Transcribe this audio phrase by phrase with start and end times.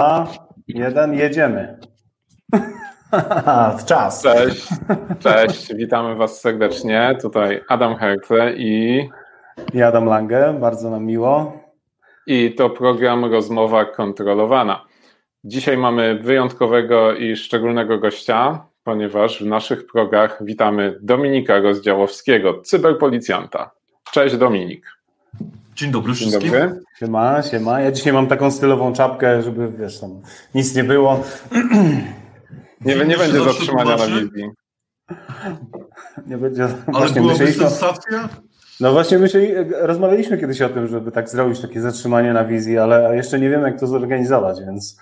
[0.00, 0.26] dwa,
[0.68, 1.78] jeden, jedziemy.
[3.78, 4.22] w czas.
[4.22, 4.68] Cześć,
[5.18, 7.16] cześć, witamy Was serdecznie.
[7.22, 9.08] Tutaj Adam Herkle i...
[9.74, 11.60] I Adam Lange, bardzo nam miło.
[12.26, 14.84] I to program Rozmowa Kontrolowana.
[15.44, 23.70] Dzisiaj mamy wyjątkowego i szczególnego gościa, ponieważ w naszych progach witamy Dominika Rozdziałowskiego, cyberpolicjanta.
[24.12, 24.86] Cześć Dominik.
[25.80, 26.40] Dzień dobry wszystkim.
[26.40, 26.80] Dzień dobry.
[26.98, 27.80] Siema, siema.
[27.80, 30.22] Ja dzisiaj mam taką stylową czapkę, żeby wiesz, tam
[30.54, 31.20] nic nie było.
[32.80, 34.50] Nie, nie będzie zatrzymania na wizji.
[36.26, 36.64] Nie będzie.
[36.64, 38.28] Ale właśnie byłaby sensacja?
[38.80, 43.16] No właśnie myśleli, rozmawialiśmy kiedyś o tym, żeby tak zrobić takie zatrzymanie na wizji, ale
[43.16, 44.96] jeszcze nie wiem, jak to zorganizować, więc.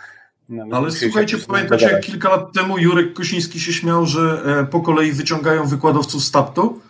[0.48, 4.80] No, ale słuchajcie, pamiętacie, jak kilka lat temu Jurek Kosiński się śmiał, że e, po
[4.80, 6.80] kolei wyciągają wykładowców z taptu?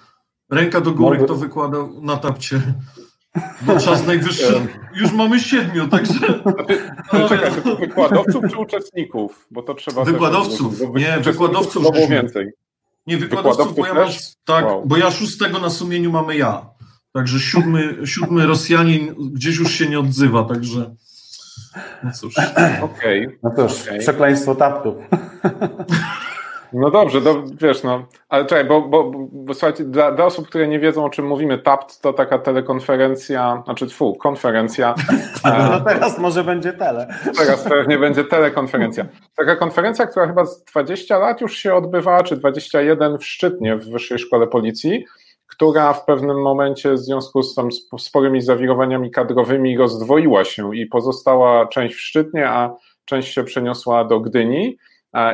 [0.50, 2.60] Ręka do góry, kto wykładał na tapcie.
[3.62, 4.66] Bo czas najwyższy.
[4.94, 6.42] Już mamy siedmiu, także.
[7.28, 9.46] Czekaj, to wykładowców czy uczestników?
[9.50, 10.04] Bo to trzeba.
[10.04, 10.78] Wykładowców.
[10.78, 11.84] Też, nie, wykładowców.
[11.84, 12.48] To było więcej.
[13.06, 14.08] Nie, wykładowców, bo ja, mam,
[14.44, 14.82] tak, wow.
[14.86, 16.66] bo ja szóstego na sumieniu mamy ja.
[17.12, 20.94] Także siódmy, siódmy Rosjanin gdzieś już się nie odzywa, także.
[22.02, 22.34] No cóż.
[22.82, 23.26] Okej.
[23.26, 23.38] Okay.
[23.42, 23.98] No cóż, okay.
[23.98, 24.96] przekleństwo taptu.
[26.72, 30.68] No dobrze, do, wiesz, no, ale czekaj, bo, bo, bo słuchajcie, dla, dla, osób, które
[30.68, 34.94] nie wiedzą, o czym mówimy, TAPT to taka telekonferencja, znaczy tfu, konferencja.
[35.44, 37.14] No teraz może będzie tele.
[37.36, 39.06] Teraz pewnie będzie telekonferencja.
[39.36, 43.90] Taka konferencja, która chyba z 20 lat już się odbywała, czy 21 w Szczytnie w
[43.90, 45.04] Wyższej Szkole Policji,
[45.46, 51.66] która w pewnym momencie w związku z tam sporymi zawirowaniami kadrowymi rozdwoiła się i pozostała
[51.66, 54.78] część w Szczytnie, a część się przeniosła do Gdyni.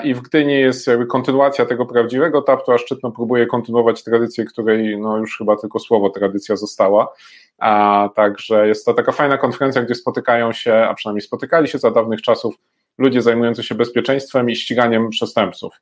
[0.05, 4.99] I w Gdyni jest jakby kontynuacja tego prawdziwego taptu, a Szczytno próbuje kontynuować tradycję, której
[4.99, 7.13] no już chyba tylko słowo tradycja została.
[7.59, 11.91] A także jest to taka fajna konferencja, gdzie spotykają się, a przynajmniej spotykali się za
[11.91, 12.55] dawnych czasów
[12.99, 15.81] ludzie zajmujący się bezpieczeństwem i ściganiem przestępców.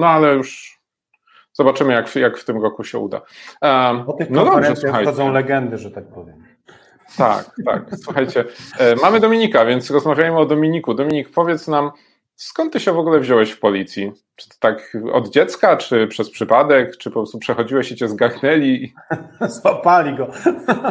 [0.00, 0.80] No ale już
[1.52, 3.20] zobaczymy, jak, jak w tym roku się uda.
[4.06, 6.44] Po tych no konferencjach dobrze, wchodzą legendy, że tak powiem.
[7.16, 7.82] Tak, tak.
[8.04, 8.44] Słuchajcie,
[8.78, 10.94] e, mamy Dominika, więc rozmawiajmy o Dominiku.
[10.94, 11.90] Dominik, powiedz nam,
[12.40, 14.12] Skąd ty się w ogóle wziąłeś w policji?
[14.36, 18.92] Czy to tak od dziecka, czy przez przypadek, czy po prostu przechodziłeś i cię zgarnęli?
[19.60, 20.32] Złapali go.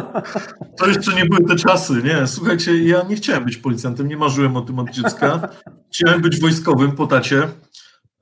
[0.78, 2.26] To jeszcze nie były te czasy, nie?
[2.26, 5.48] Słuchajcie, ja nie chciałem być policjantem, nie marzyłem o tym od dziecka.
[5.92, 7.48] Chciałem być wojskowym po tacie,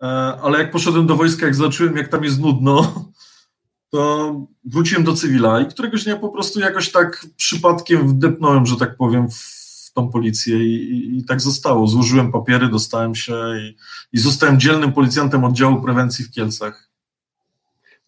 [0.03, 0.07] e,
[0.43, 3.05] ale jak poszedłem do wojska, jak zobaczyłem, jak tam jest nudno,
[3.91, 4.35] to
[4.65, 9.31] wróciłem do cywila i któregoś dnia po prostu jakoś tak przypadkiem wdepnąłem, że tak powiem,
[9.31, 9.58] w
[9.99, 11.87] tą policję i, i, i, tak zostało.
[11.87, 13.77] Złożyłem papiery, dostałem się i,
[14.13, 16.89] i zostałem dzielnym policjantem oddziału prewencji w Kielcach.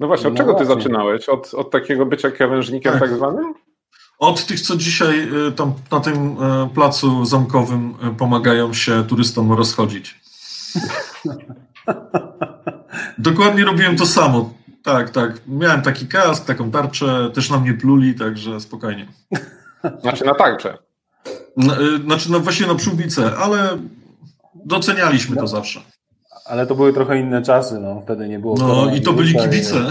[0.01, 0.83] No właśnie, od no czego ty właśnie.
[0.83, 1.29] zaczynałeś?
[1.29, 3.01] Od, od takiego bycia krawężnikiem tak.
[3.01, 3.55] tak zwanym?
[4.19, 9.53] Od tych, co dzisiaj y, tam na tym y, placu zamkowym y, pomagają się turystom
[9.53, 10.21] rozchodzić.
[13.19, 14.55] Dokładnie robiłem to samo.
[14.83, 15.41] Tak, tak.
[15.47, 19.09] Miałem taki kask, taką tarczę, też na mnie pluli, także spokojnie.
[20.03, 20.90] Znaczy na tarczę.
[21.59, 23.79] Y, znaczy, no właśnie na przyłbicę, ale
[24.65, 25.81] docenialiśmy to zawsze.
[26.45, 28.57] Ale to były trochę inne czasy, no wtedy nie było.
[28.57, 29.75] No i to byli kibice.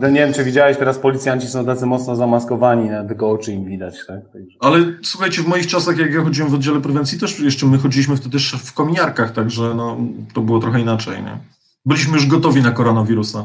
[0.00, 3.64] No, nie wiem, czy widziałeś, teraz policjanci są tacy mocno zamaskowani, no, tylko oczy im
[3.64, 4.20] widać, tak?
[4.60, 8.16] Ale słuchajcie, w moich czasach, jak ja chodziłem w oddziale prewencji, też jeszcze my chodziliśmy
[8.16, 9.96] wtedy też w kominiarkach, także no,
[10.34, 11.38] to było trochę inaczej, nie?
[11.86, 13.44] Byliśmy już gotowi na koronawirusa.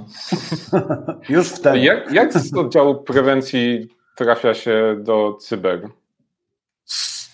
[1.30, 1.80] już wtedy.
[1.80, 5.90] Jak, jak z oddziału prewencji trafia się do cyber?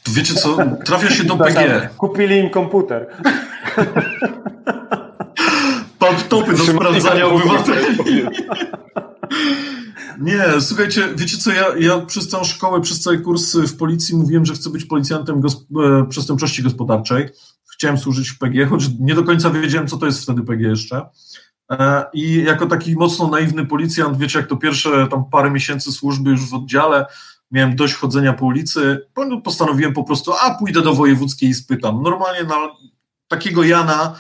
[0.07, 1.89] Wiecie co, trafia się do PG.
[1.97, 3.07] Kupili im komputer.
[6.01, 7.97] Laptopy do sprawdzania obywateli.
[10.19, 14.45] Nie, słuchajcie, wiecie co, ja, ja przez całą szkołę, przez cały kurs w policji mówiłem,
[14.45, 17.29] że chcę być policjantem gosp- e, przestępczości gospodarczej.
[17.73, 21.01] Chciałem służyć w PG, choć nie do końca wiedziałem, co to jest wtedy PG jeszcze.
[21.71, 26.29] E, I jako taki mocno naiwny policjant, wiecie, jak to pierwsze tam parę miesięcy służby
[26.29, 27.05] już w oddziale,
[27.53, 29.07] miałem dość chodzenia po ulicy,
[29.43, 32.01] postanowiłem po prostu, a pójdę do wojewódzkiej i spytam.
[32.01, 32.55] Normalnie na
[33.27, 34.15] takiego Jana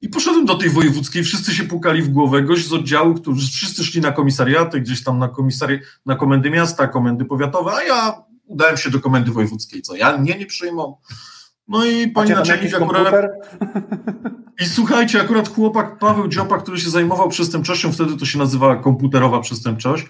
[0.00, 3.84] i poszedłem do tej wojewódzkiej, wszyscy się pukali w głowę, gość z oddziału, którzy wszyscy
[3.84, 8.76] szli na komisariaty, gdzieś tam na komisari na komendy miasta, komendy powiatowe, a ja udałem
[8.76, 10.96] się do komendy wojewódzkiej, co ja mnie nie przyjmą.
[11.68, 13.14] No i pani naczelnik akurat...
[14.60, 19.40] I słuchajcie, akurat chłopak Paweł Dziopa, który się zajmował przestępczością, wtedy to się nazywała komputerowa
[19.40, 20.06] przestępczość,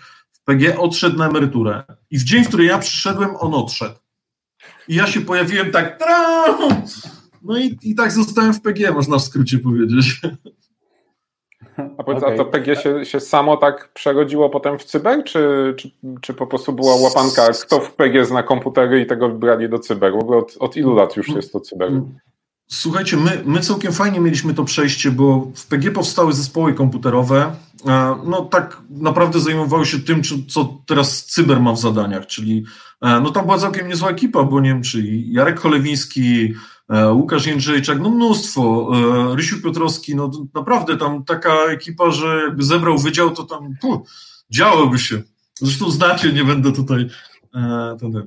[0.49, 1.83] PG odszedł na emeryturę.
[2.11, 3.95] I w dzień, w który ja przyszedłem, on odszedł.
[4.89, 6.05] I ja się pojawiłem tak.
[7.43, 10.21] No i, i tak zostałem w PG, można w skrócie powiedzieć.
[11.99, 12.35] A, powiedz, okay.
[12.35, 15.91] a to PG się, się samo tak przerodziło potem w cyber, czy, czy,
[16.21, 20.13] czy po prostu była łapanka, kto w PG zna komputery i tego wybrali do cyber?
[20.13, 21.93] W ogóle od, od ilu lat już jest to cyber?
[22.71, 27.57] Słuchajcie, my, my całkiem fajnie mieliśmy to przejście, bo w PG powstały zespoły komputerowe.
[28.25, 32.65] No tak naprawdę zajmowały się tym, co teraz cyber ma w zadaniach, czyli
[33.03, 36.55] no tam była całkiem niezła ekipa, bo nie wiem, czy Jarek Cholewiński,
[37.13, 38.91] Łukasz Jędrzejczak, no mnóstwo,
[39.35, 44.01] Rysiu Piotrowski, no naprawdę tam taka ekipa, że jakby zebrał wydział, to tam puh,
[44.51, 45.23] działoby się.
[45.55, 47.38] Zresztą znacie, nie będę tutaj E,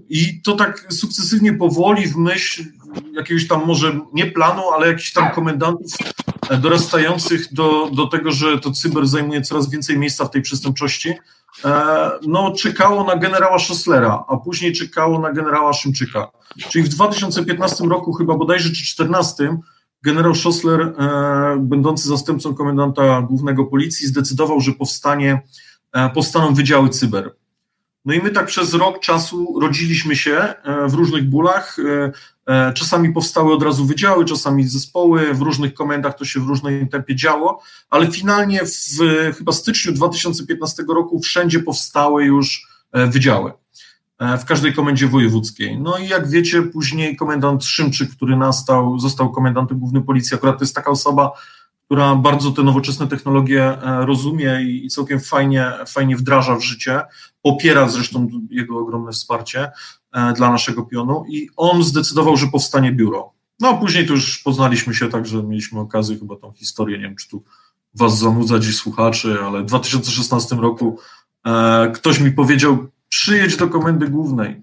[0.09, 2.63] I to tak sukcesywnie, powoli, w myśl
[3.13, 5.91] jakiegoś tam może nie planu, ale jakichś tam komendantów
[6.49, 11.13] e, dorastających do, do tego, że to cyber zajmuje coraz więcej miejsca w tej przestępczości,
[11.65, 16.31] e, no czekało na generała Schosslera, a później czekało na generała Szymczyka.
[16.69, 19.57] Czyli w 2015 roku, chyba bodajże czy 2014,
[20.03, 20.93] generał Schossler,
[21.59, 25.41] będący zastępcą komendanta głównego policji, zdecydował, że powstanie,
[26.13, 27.31] powstaną wydziały cyber.
[28.05, 31.77] No i my tak przez rok czasu rodziliśmy się e, w różnych bólach.
[31.79, 32.11] E,
[32.53, 36.87] e, czasami powstały od razu wydziały, czasami zespoły, w różnych komendach to się w różnym
[36.87, 38.97] tempie działo, ale finalnie w
[39.37, 43.51] chyba styczniu 2015 roku wszędzie powstały już wydziały.
[44.39, 45.79] W każdej komendzie wojewódzkiej.
[45.79, 50.63] No i jak wiecie, później komendant Szymczyk, który nastał, został komendantem głównym policji, akurat to
[50.63, 51.31] jest taka osoba,
[51.85, 57.01] która bardzo te nowoczesne technologie rozumie i całkiem fajnie, fajnie wdraża w życie.
[57.41, 59.71] Popiera zresztą jego ogromne wsparcie
[60.13, 63.33] e, dla naszego pionu i on zdecydował, że powstanie biuro.
[63.59, 67.15] No a później to już poznaliśmy się, także mieliśmy okazję chyba tą historię, nie wiem
[67.15, 67.43] czy tu
[67.93, 70.99] was zanudzać i słuchaczy, ale w 2016 roku
[71.45, 74.61] e, ktoś mi powiedział, przyjedź do komendy głównej.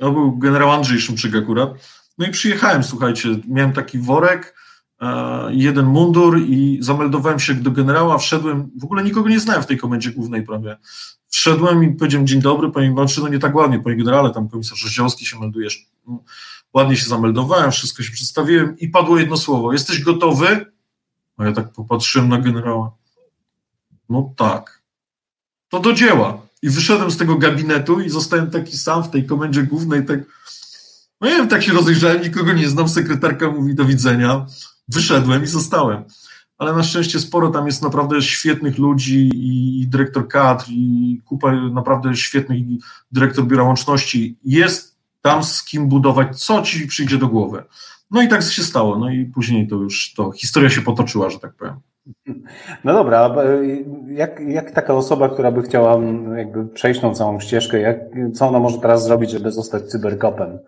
[0.00, 1.70] To był generał Andrzej Szymczyk akurat.
[2.18, 4.54] No i przyjechałem, słuchajcie, miałem taki worek,
[5.00, 9.66] E, jeden mundur i zameldowałem się do generała, wszedłem, w ogóle nikogo nie znałem w
[9.66, 10.76] tej komendzie głównej prawie.
[11.30, 14.84] Wszedłem i powiedziałem dzień dobry, panie Marczy, no nie tak ładnie, panie generale, tam komisarz
[14.84, 15.86] Rozdziałski się meldujesz.
[16.06, 16.24] No,
[16.74, 20.72] ładnie się zameldowałem, wszystko się przedstawiłem i padło jedno słowo, jesteś gotowy?
[21.36, 22.92] A ja tak popatrzyłem na generała.
[24.08, 24.82] No tak.
[25.68, 26.42] To do dzieła.
[26.62, 30.20] I wyszedłem z tego gabinetu i zostałem taki sam w tej komendzie głównej, tak
[31.20, 34.46] no nie wiem, tak się rozejrzałem, nikogo nie znam, sekretarka mówi do widzenia
[34.88, 36.04] wyszedłem i zostałem.
[36.60, 42.14] Ale na szczęście sporo tam jest naprawdę świetnych ludzi i dyrektor kadr i kupa naprawdę
[42.14, 42.58] świetnych
[43.12, 44.38] dyrektor biura łączności.
[44.44, 47.64] Jest tam z kim budować, co ci przyjdzie do głowy.
[48.10, 48.98] No i tak się stało.
[48.98, 51.74] No i później to już to historia się potoczyła, że tak powiem.
[52.84, 53.34] No dobra,
[54.08, 55.98] jak, jak taka osoba, która by chciała
[56.36, 57.98] jakby przejść tą całą ścieżkę, jak,
[58.34, 60.58] co ona może teraz zrobić, żeby zostać cyberkopem?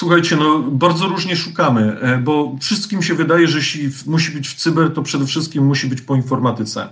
[0.00, 4.54] Słuchajcie, no bardzo różnie szukamy, e, bo wszystkim się wydaje, że jeśli musi być w
[4.54, 6.88] cyber, to przede wszystkim musi być po informatyce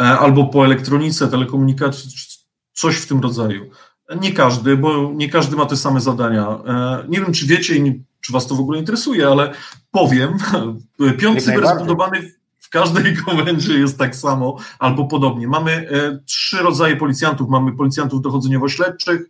[0.00, 2.10] e, albo po elektronice, telekomunikacji,
[2.72, 3.70] coś w tym rodzaju.
[4.20, 6.48] Nie każdy, bo nie każdy ma te same zadania.
[6.48, 9.52] E, nie wiem, czy wiecie i czy was to w ogóle interesuje, ale
[9.90, 10.38] powiem,
[11.18, 15.48] piąt cyber zbudowany w każdej komendzie jest tak samo albo podobnie.
[15.48, 15.88] Mamy
[16.26, 17.48] trzy rodzaje policjantów.
[17.48, 19.20] Mamy policjantów dochodzeniowo-śledczych,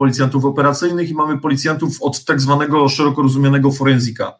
[0.00, 4.32] policjantów operacyjnych i mamy policjantów od tak zwanego szeroko rozumianego forenzika.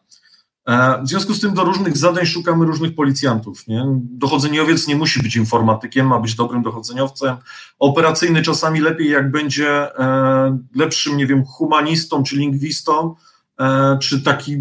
[0.67, 3.67] E, w związku z tym do różnych zadań szukamy różnych policjantów.
[3.67, 3.85] Nie?
[3.97, 7.35] Dochodzeniowiec nie musi być informatykiem, ma być dobrym dochodzeniowcem.
[7.79, 13.15] Operacyjny czasami lepiej, jak będzie e, lepszym, nie wiem, humanistą czy lingwistą,
[13.59, 14.57] e, czy taki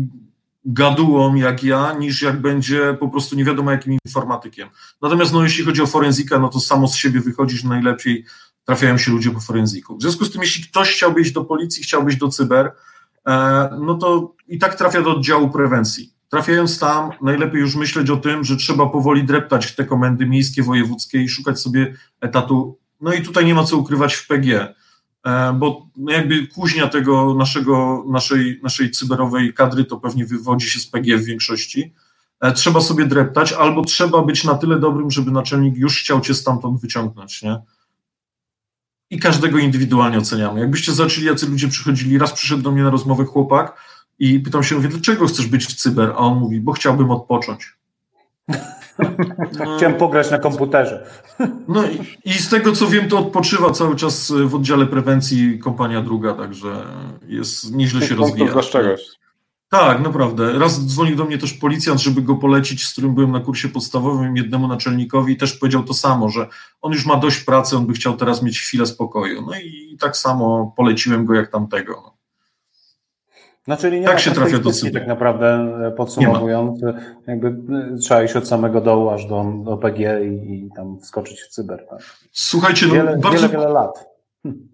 [0.64, 4.68] gadułą jak ja, niż jak będzie po prostu nie wiadomo jakim informatykiem.
[5.02, 8.24] Natomiast no, jeśli chodzi o forenzika, no to samo z siebie wychodzi, że najlepiej
[8.64, 9.96] trafiają się ludzie po forenziku.
[9.96, 12.72] W związku z tym, jeśli ktoś chciałby iść do policji, chciałby iść do cyber,
[13.26, 16.14] e, no to i tak trafia do oddziału prewencji.
[16.28, 21.22] Trafiając tam, najlepiej już myśleć o tym, że trzeba powoli dreptać te komendy miejskie, wojewódzkie
[21.22, 22.78] i szukać sobie etatu.
[23.00, 24.74] No i tutaj nie ma co ukrywać w PG,
[25.26, 30.86] e, bo jakby kuźnia tego naszego, naszej, naszej cyberowej kadry to pewnie wywodzi się z
[30.86, 31.94] PG w większości.
[32.40, 36.34] E, trzeba sobie dreptać, albo trzeba być na tyle dobrym, żeby naczelnik już chciał cię
[36.34, 37.60] stamtąd wyciągnąć, nie?
[39.10, 40.60] I każdego indywidualnie oceniamy.
[40.60, 43.76] Jakbyście zobaczyli, jacy ludzie przychodzili, raz przyszedł do mnie na rozmowę chłopak
[44.18, 46.10] i pytam się, mówię, dlaczego chcesz być w cyber?
[46.10, 47.76] A on mówi, bo chciałbym odpocząć.
[49.76, 51.06] Chciałem pograć na komputerze.
[51.68, 56.02] No i, i, z tego co wiem, to odpoczywa cały czas w oddziale prewencji kompania
[56.02, 56.82] druga, także
[57.28, 58.52] jest nieźle się rozwija.
[59.70, 60.58] Tak, naprawdę.
[60.58, 64.36] Raz dzwonił do mnie też policjant, żeby go polecić, z którym byłem na kursie podstawowym,
[64.36, 66.46] jednemu naczelnikowi i też powiedział to samo, że
[66.80, 69.42] on już ma dość pracy, on by chciał teraz mieć chwilę spokoju.
[69.42, 71.92] No i tak samo poleciłem go jak tamtego.
[71.92, 72.20] No.
[73.66, 75.00] No czyli nie tak się trafia do cyber.
[75.00, 75.46] Tak naprawdę
[75.86, 76.80] e, podsumowując,
[77.26, 81.40] jakby e, trzeba iść od samego dołu aż do, do PG i, i tam wskoczyć
[81.40, 81.86] w cyber.
[81.90, 81.98] Tak?
[82.32, 84.10] Słuchajcie, no, wiele, bardzo, wiele, wiele lat.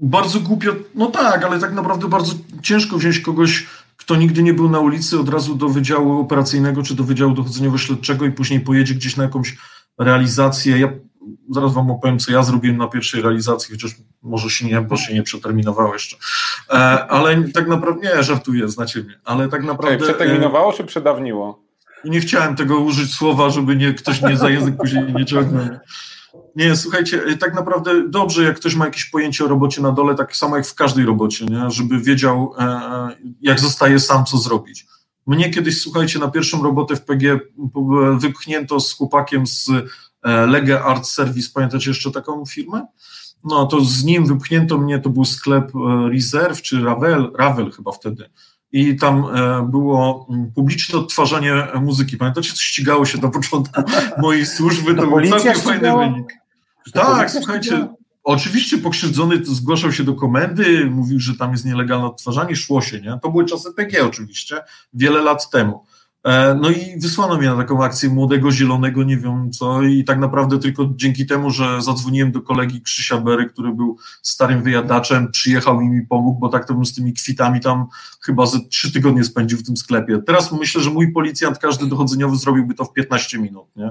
[0.01, 4.71] Bardzo głupio, no tak, ale tak naprawdę bardzo ciężko wziąć kogoś, kto nigdy nie był
[4.71, 9.17] na ulicy, od razu do wydziału operacyjnego czy do wydziału dochodzeniowo-śledczego i później pojedzie gdzieś
[9.17, 9.57] na jakąś
[9.99, 10.79] realizację.
[10.79, 10.93] Ja
[11.51, 13.91] zaraz wam opowiem, co ja zrobiłem na pierwszej realizacji, chociaż
[14.23, 16.17] może się nie, bo się nie przeterminowało jeszcze.
[16.71, 16.75] E,
[17.07, 19.99] ale tak naprawdę, nie, żartuję, znacie mnie, ale tak naprawdę...
[19.99, 21.67] Czekaj, przeterminowało czy przedawniło?
[22.05, 25.67] Nie chciałem tego użyć słowa, żeby nie, ktoś mnie za język później nie ciągnął.
[26.57, 30.15] Nie, słuchajcie, e, tak naprawdę dobrze, jak ktoś ma jakieś pojęcie o robocie na dole,
[30.15, 31.71] tak samo jak w każdej robocie, nie?
[31.71, 33.09] żeby wiedział, e,
[33.41, 34.87] jak zostaje sam, co zrobić.
[35.27, 37.41] Mnie kiedyś, słuchajcie, na pierwszą robotę w PG
[38.19, 39.71] wypchnięto z chłopakiem z
[40.23, 42.87] e, Lega Art Service, pamiętacie jeszcze taką firmę?
[43.45, 45.73] No to z nim wypchnięto mnie, to był sklep
[46.13, 48.31] Reserve czy Ravel, Ravel chyba wtedy.
[48.73, 49.27] I tam
[49.71, 52.17] było publiczne odtwarzanie muzyki.
[52.17, 53.83] Pamiętacie, co ścigało się na początku
[54.19, 54.95] mojej służby?
[54.95, 56.46] To, to był całkiem fajny wynik.
[56.93, 57.89] Tak, słuchajcie,
[58.25, 63.19] oczywiście pokrzywdzony zgłaszał się do komendy, mówił, że tam jest nielegalne odtwarzanie, szło się, nie?
[63.23, 64.57] To były czasy PG oczywiście,
[64.93, 65.85] wiele lat temu.
[66.27, 70.19] E, no i wysłano mnie na taką akcję młodego, zielonego, nie wiem co, i tak
[70.19, 75.81] naprawdę tylko dzięki temu, że zadzwoniłem do kolegi Krzysia Bery, który był starym wyjadaczem, przyjechał
[75.81, 77.87] i mi pomógł, bo tak to bym z tymi kwitami tam
[78.21, 80.19] chyba ze trzy tygodnie spędził w tym sklepie.
[80.27, 83.91] Teraz myślę, że mój policjant, każdy dochodzeniowy zrobiłby to w 15 minut, nie?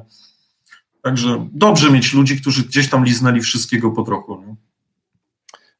[1.05, 4.43] Także dobrze mieć ludzi, którzy gdzieś tam liznęli wszystkiego po trochu.
[4.47, 4.55] Nie?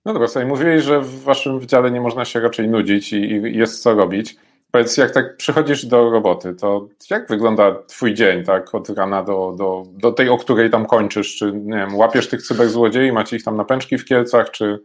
[0.05, 3.57] No dobra, sobie mówiłeś, że w waszym wydziale nie można się raczej nudzić i, i
[3.57, 4.35] jest co robić.
[4.71, 9.55] Powiedz, jak tak przychodzisz do roboty, to jak wygląda twój dzień, tak, od rana do,
[9.57, 11.35] do, do tej, o której tam kończysz?
[11.35, 14.79] Czy, nie wiem, łapiesz tych cyberzłodziei, macie ich tam na pęczki w Kielcach, czy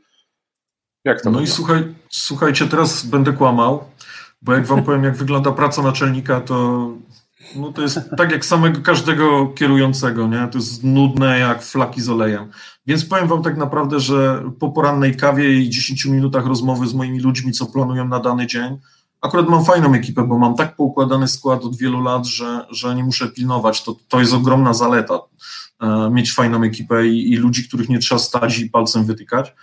[1.05, 1.51] jak to No wygląda?
[1.51, 3.85] i słuchaj, słuchajcie, teraz będę kłamał,
[4.43, 6.89] bo jak wam powiem, jak wygląda praca naczelnika, to
[7.57, 10.49] no to jest tak jak samego każdego kierującego, nie?
[10.53, 12.51] To jest nudne jak flaki z olejem.
[12.87, 17.21] Więc powiem wam tak naprawdę, że po porannej kawie i 10 minutach rozmowy z moimi
[17.21, 18.79] ludźmi, co planują na dany dzień,
[19.21, 23.05] akurat mam fajną ekipę, bo mam tak poukładany skład od wielu lat, że, że nie
[23.05, 23.85] muszę pilnować.
[23.85, 25.19] To, to jest ogromna zaleta,
[25.81, 29.55] e, mieć fajną ekipę i, i ludzi, których nie trzeba stać i palcem wytykać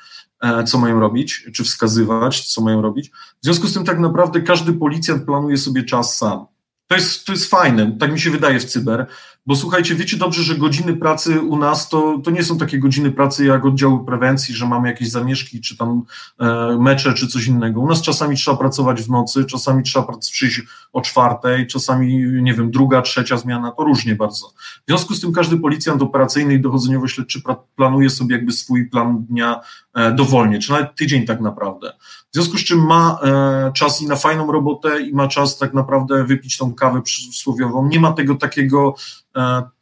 [0.42, 3.10] e, co mają robić, czy wskazywać, co mają robić.
[3.10, 6.46] W związku z tym tak naprawdę każdy policjant planuje sobie czas sam.
[6.88, 9.06] To jest, to jest fajne, tak mi się wydaje w cyber,
[9.48, 13.12] bo słuchajcie, wiecie dobrze, że godziny pracy u nas to, to nie są takie godziny
[13.12, 16.04] pracy jak oddziały prewencji, że mamy jakieś zamieszki, czy tam
[16.40, 17.82] e, mecze, czy coś innego.
[17.82, 20.62] U nas czasami trzeba pracować w nocy, czasami trzeba przyjść
[20.94, 24.48] o czwartej, czasami, nie wiem, druga, trzecia zmiana, to różnie bardzo.
[24.48, 27.42] W związku z tym każdy policjant operacyjny i dochodzeniowo-śledczy
[27.76, 29.62] planuje sobie jakby swój plan dnia
[29.94, 31.94] e, dowolnie, czy nawet tydzień tak naprawdę.
[32.32, 35.74] W związku z czym ma e, czas i na fajną robotę i ma czas tak
[35.74, 37.88] naprawdę wypić tą kawę przysłowiową.
[37.88, 38.96] Nie ma tego takiego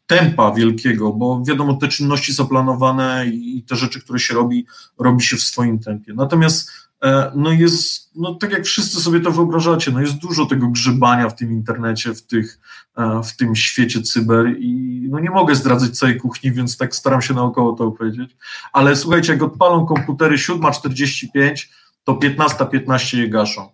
[0.08, 4.66] tempa wielkiego, bo wiadomo, te czynności zaplanowane i te rzeczy, które się robi,
[5.00, 6.14] robi się w swoim tempie.
[6.14, 6.72] Natomiast
[7.04, 11.30] e, no jest, no tak jak wszyscy sobie to wyobrażacie, no jest dużo tego grzebania
[11.30, 12.60] w tym internecie, w, tych,
[12.98, 17.22] e, w tym świecie cyber i no nie mogę zdradzać całej kuchni, więc tak staram
[17.22, 18.38] się naokoło to opowiedzieć.
[18.74, 21.68] Ale słuchajcie, jak odpalą komputery 7.45,
[22.04, 23.70] to 15.15 15 je gaszą.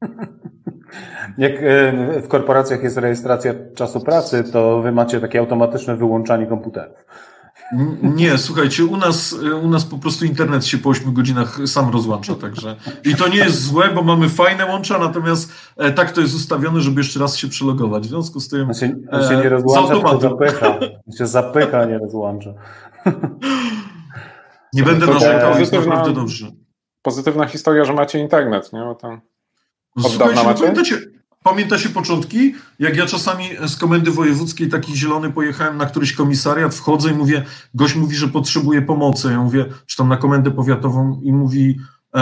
[1.38, 7.04] Jak e, w korporacjach jest rejestracja czasu pracy, to wy macie takie automatyczne wyłączanie komputerów.
[8.02, 12.34] Nie, słuchajcie, u nas, u nas po prostu internet się po 8 godzinach sam rozłącza,
[12.34, 12.76] także.
[13.04, 16.80] I to nie jest złe, bo mamy fajne łącza, natomiast e, tak to jest ustawione,
[16.80, 18.02] żeby jeszcze raz się przelogować.
[18.02, 18.68] W związku z tym.
[18.68, 20.78] On się, on się nie rozłącza, tylko zapycha.
[20.78, 22.54] On się zapycha, nie rozłącza.
[24.72, 26.46] Nie będę narzekał, jest naprawdę dobrze.
[27.02, 28.80] Pozytywna historia, że macie internet, nie?
[28.80, 29.20] Bo tam
[29.96, 30.98] od Słuchajcie, no pamiętacie,
[31.42, 32.54] pamiętacie początki?
[32.78, 37.44] Jak ja czasami z komendy wojewódzkiej taki zielony pojechałem na któryś komisariat, wchodzę i mówię,
[37.74, 39.28] gość mówi, że potrzebuje pomocy.
[39.30, 41.76] Ja mówię, czy tam na komendę powiatową i mówi,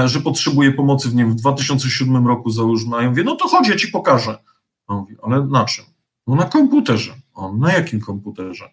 [0.05, 2.97] że potrzebuje pomocy w, nie w 2007 roku załóżmy.
[2.97, 4.39] A ja mówię, no to chodź, ja ci pokażę.
[4.87, 5.85] On mówi, ale na czym?
[6.27, 7.15] No na komputerze.
[7.35, 8.71] On, na jakim komputerze?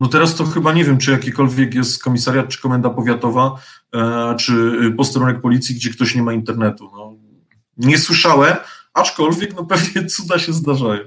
[0.00, 3.54] No teraz to chyba nie wiem, czy jakikolwiek jest komisariat, czy komenda powiatowa,
[3.94, 6.90] e, czy posterunek policji, gdzie ktoś nie ma internetu.
[6.92, 7.01] No,
[7.76, 8.56] nie słyszałem,
[8.94, 11.00] aczkolwiek no pewnie cuda się zdarzają.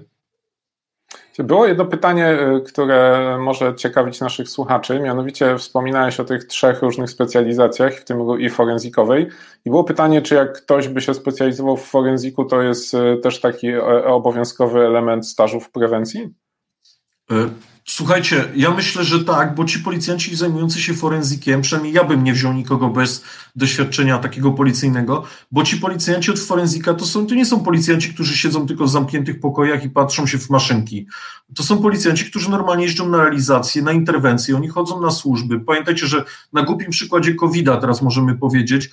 [1.43, 7.09] Było jedno pytanie, y, które może ciekawić naszych słuchaczy, mianowicie wspominałeś o tych trzech różnych
[7.09, 9.27] specjalizacjach, w tym i forenzikowej.
[9.65, 13.41] I było pytanie, czy jak ktoś by się specjalizował w forenziku, to jest y, też
[13.41, 16.33] taki e, obowiązkowy element stażu w prewencji?
[17.31, 17.49] E,
[17.97, 22.33] Słuchajcie, ja myślę, że tak, bo ci policjanci zajmujący się forenzykiem, przynajmniej ja bym nie
[22.33, 23.23] wziął nikogo bez
[23.55, 28.37] doświadczenia takiego policyjnego, bo ci policjanci od forenzyka to, są, to nie są policjanci, którzy
[28.37, 31.07] siedzą tylko w zamkniętych pokojach i patrzą się w maszynki.
[31.55, 35.59] To są policjanci, którzy normalnie jeżdżą na realizację, na interwencje, oni chodzą na służby.
[35.59, 36.23] Pamiętajcie, że
[36.53, 38.89] na głupim przykładzie COVID-a teraz możemy powiedzieć,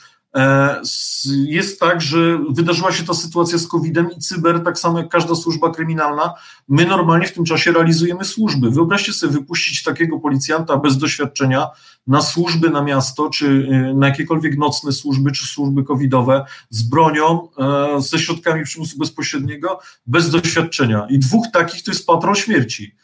[1.47, 5.35] jest tak, że wydarzyła się ta sytuacja z COVID-em i cyber, tak samo jak każda
[5.35, 6.35] służba kryminalna,
[6.69, 8.71] my normalnie w tym czasie realizujemy służby.
[8.71, 11.69] Wyobraźcie sobie wypuścić takiego policjanta bez doświadczenia
[12.07, 17.49] na służby na miasto, czy y, na jakiekolwiek nocne służby, czy służby covidowe z bronią,
[17.59, 21.07] e, ze środkami przymusu bezpośredniego, bez doświadczenia.
[21.11, 22.95] I dwóch takich to jest patrol śmierci.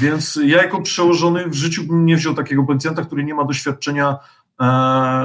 [0.00, 4.18] Więc ja jako przełożony w życiu bym nie wziął takiego policjanta, który nie ma doświadczenia
[4.43, 4.43] E,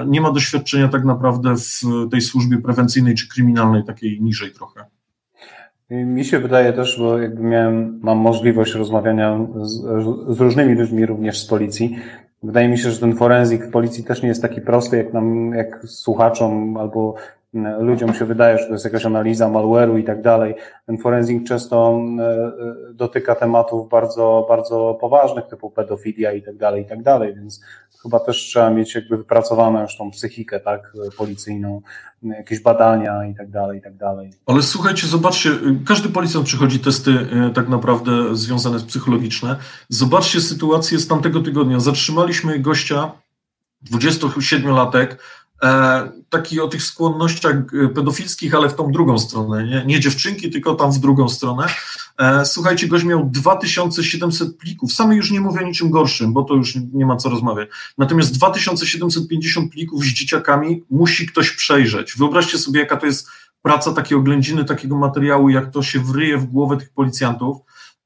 [0.07, 4.85] nie ma doświadczenia tak naprawdę w tej służbie prewencyjnej czy kryminalnej, takiej niżej trochę.
[5.89, 9.71] Mi się wydaje też, bo jakby miałem, mam możliwość rozmawiania z,
[10.35, 11.95] z, różnymi ludźmi, również z policji.
[12.43, 15.53] Wydaje mi się, że ten forenzik w policji też nie jest taki prosty, jak nam,
[15.53, 17.15] jak słuchaczom albo
[17.79, 20.55] ludziom się wydaje, że to jest jakaś analiza malware'u i tak dalej.
[20.85, 22.53] Ten forenzik często e, e,
[22.93, 27.61] dotyka tematów bardzo, bardzo poważnych, typu pedofilia i tak dalej, i tak dalej, więc
[28.01, 31.81] chyba też trzeba mieć jakby wypracowaną już tą psychikę, tak, policyjną,
[32.23, 34.31] jakieś badania i tak dalej, i tak dalej.
[34.45, 35.49] Ale słuchajcie, zobaczcie,
[35.87, 39.55] każdy policjant przechodzi testy e, tak naprawdę związane z psychologiczne.
[39.89, 41.79] Zobaczcie sytuację z tamtego tygodnia.
[41.79, 43.11] Zatrzymaliśmy gościa,
[43.91, 45.15] 27-latek, E,
[46.29, 50.75] taki o tych skłonnościach e, pedofilskich, ale w tą drugą stronę, nie, nie dziewczynki, tylko
[50.75, 51.65] tam w drugą stronę.
[52.17, 56.53] E, słuchajcie, gość miał 2700 plików, same już nie mówię o niczym gorszym, bo to
[56.53, 57.69] już nie ma co rozmawiać.
[57.97, 62.17] Natomiast 2750 plików z dzieciakami musi ktoś przejrzeć.
[62.17, 63.27] Wyobraźcie sobie, jaka to jest
[63.61, 67.57] praca takiej oględziny, takiego materiału, jak to się wryje w głowę tych policjantów.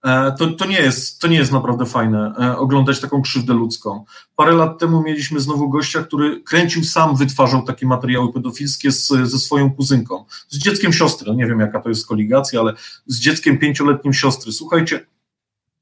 [0.04, 4.06] E, to, to, nie jest, to nie jest naprawdę fajne e, oglądać taką krzywdę ludzką.
[4.36, 9.40] Parę lat temu mieliśmy znowu gościa, który kręcił sam, wytwarzał takie materiały pedofilskie z, ze
[9.40, 11.36] swoją kuzynką, z dzieckiem siostry.
[11.36, 12.74] Nie wiem, jaka to jest koligacja, ale
[13.06, 14.52] z dzieckiem pięcioletnim siostry.
[14.52, 15.06] Słuchajcie,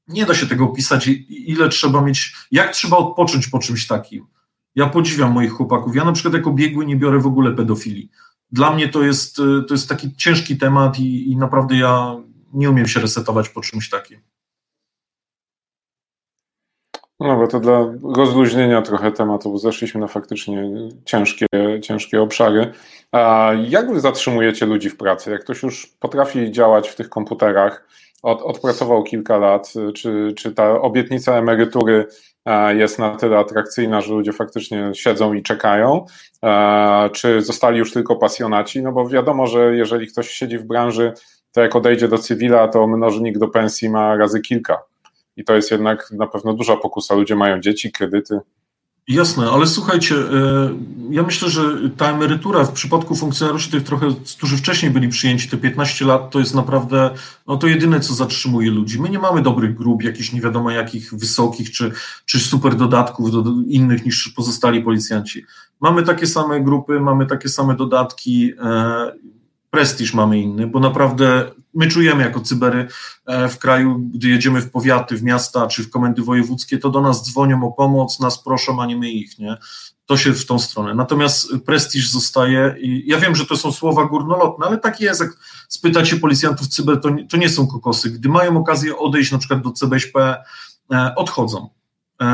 [0.08, 4.26] nie da się tego opisać, ile trzeba mieć, jak trzeba odpocząć po czymś takim.
[4.74, 5.96] Ja podziwiam moich chłopaków.
[5.96, 8.10] Ja na przykład jako biegły nie biorę w ogóle pedofilii.
[8.52, 12.16] Dla mnie to jest, to jest taki ciężki temat i, i naprawdę ja
[12.52, 14.20] nie umiem się resetować po czymś takim.
[17.20, 20.70] No bo to dla rozluźnienia trochę tematu, bo zeszliśmy na faktycznie
[21.04, 21.46] ciężkie,
[21.82, 22.72] ciężkie obszary.
[23.12, 25.30] A jak wy zatrzymujecie ludzi w pracy?
[25.30, 27.88] Jak ktoś już potrafi działać w tych komputerach,
[28.22, 32.06] od, odpracował kilka lat, czy, czy ta obietnica emerytury
[32.74, 36.06] jest na tyle atrakcyjna, że ludzie faktycznie siedzą i czekają,
[37.12, 38.82] czy zostali już tylko pasjonaci?
[38.82, 41.12] No bo wiadomo, że jeżeli ktoś siedzi w branży
[41.52, 44.82] to jak odejdzie do cywila, to mnożnik do pensji ma razy kilka.
[45.36, 47.14] I to jest jednak na pewno duża pokusa.
[47.14, 48.40] Ludzie mają dzieci, kredyty.
[49.08, 50.70] Jasne, ale słuchajcie, e,
[51.10, 51.62] ja myślę, że
[51.96, 56.38] ta emerytura w przypadku funkcjonariuszy tych trochę, którzy wcześniej byli przyjęci, te 15 lat, to
[56.38, 57.10] jest naprawdę
[57.46, 59.00] no to jedyne, co zatrzymuje ludzi.
[59.00, 61.92] My nie mamy dobrych grup, jakichś nie wiadomo jakich wysokich, czy,
[62.24, 65.44] czy super dodatków do, do innych niż pozostali policjanci.
[65.80, 68.52] Mamy takie same grupy, mamy takie same dodatki.
[69.72, 72.88] Prestiż mamy inny, bo naprawdę my czujemy jako cybery
[73.26, 77.00] e, w kraju, gdy jedziemy w powiaty, w miasta czy w komendy wojewódzkie, to do
[77.00, 79.56] nas dzwonią o pomoc, nas proszą, a nie my ich, nie?
[80.06, 80.94] To się w tą stronę.
[80.94, 85.30] Natomiast prestiż zostaje i ja wiem, że to są słowa górnolotne, ale tak jest, jak
[85.68, 88.10] spytacie policjantów cyber, to nie, to nie są kokosy.
[88.10, 90.44] Gdy mają okazję odejść na przykład do CBŚP,
[90.92, 91.68] e, odchodzą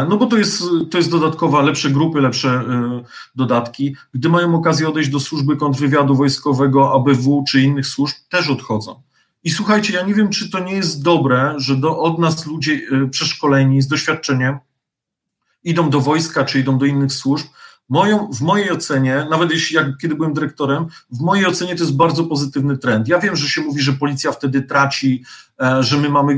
[0.09, 3.03] no bo to jest, to jest dodatkowa, lepsze grupy, lepsze e,
[3.35, 3.96] dodatki.
[4.14, 9.03] Gdy mają okazję odejść do służby kontrwywiadu wojskowego, ABW czy innych służb, też odchodzą.
[9.44, 12.72] I słuchajcie, ja nie wiem, czy to nie jest dobre, że do, od nas ludzie
[12.72, 14.59] e, przeszkoleni z doświadczeniem
[15.64, 17.46] idą do wojska czy idą do innych służb,
[17.88, 21.96] Moją, w mojej ocenie, nawet jeśli jak, kiedy byłem dyrektorem, w mojej ocenie to jest
[21.96, 23.09] bardzo pozytywny trend.
[23.09, 25.24] Ja wiem, że się mówi, że policja wtedy traci,
[25.62, 26.37] e, że my mamy e,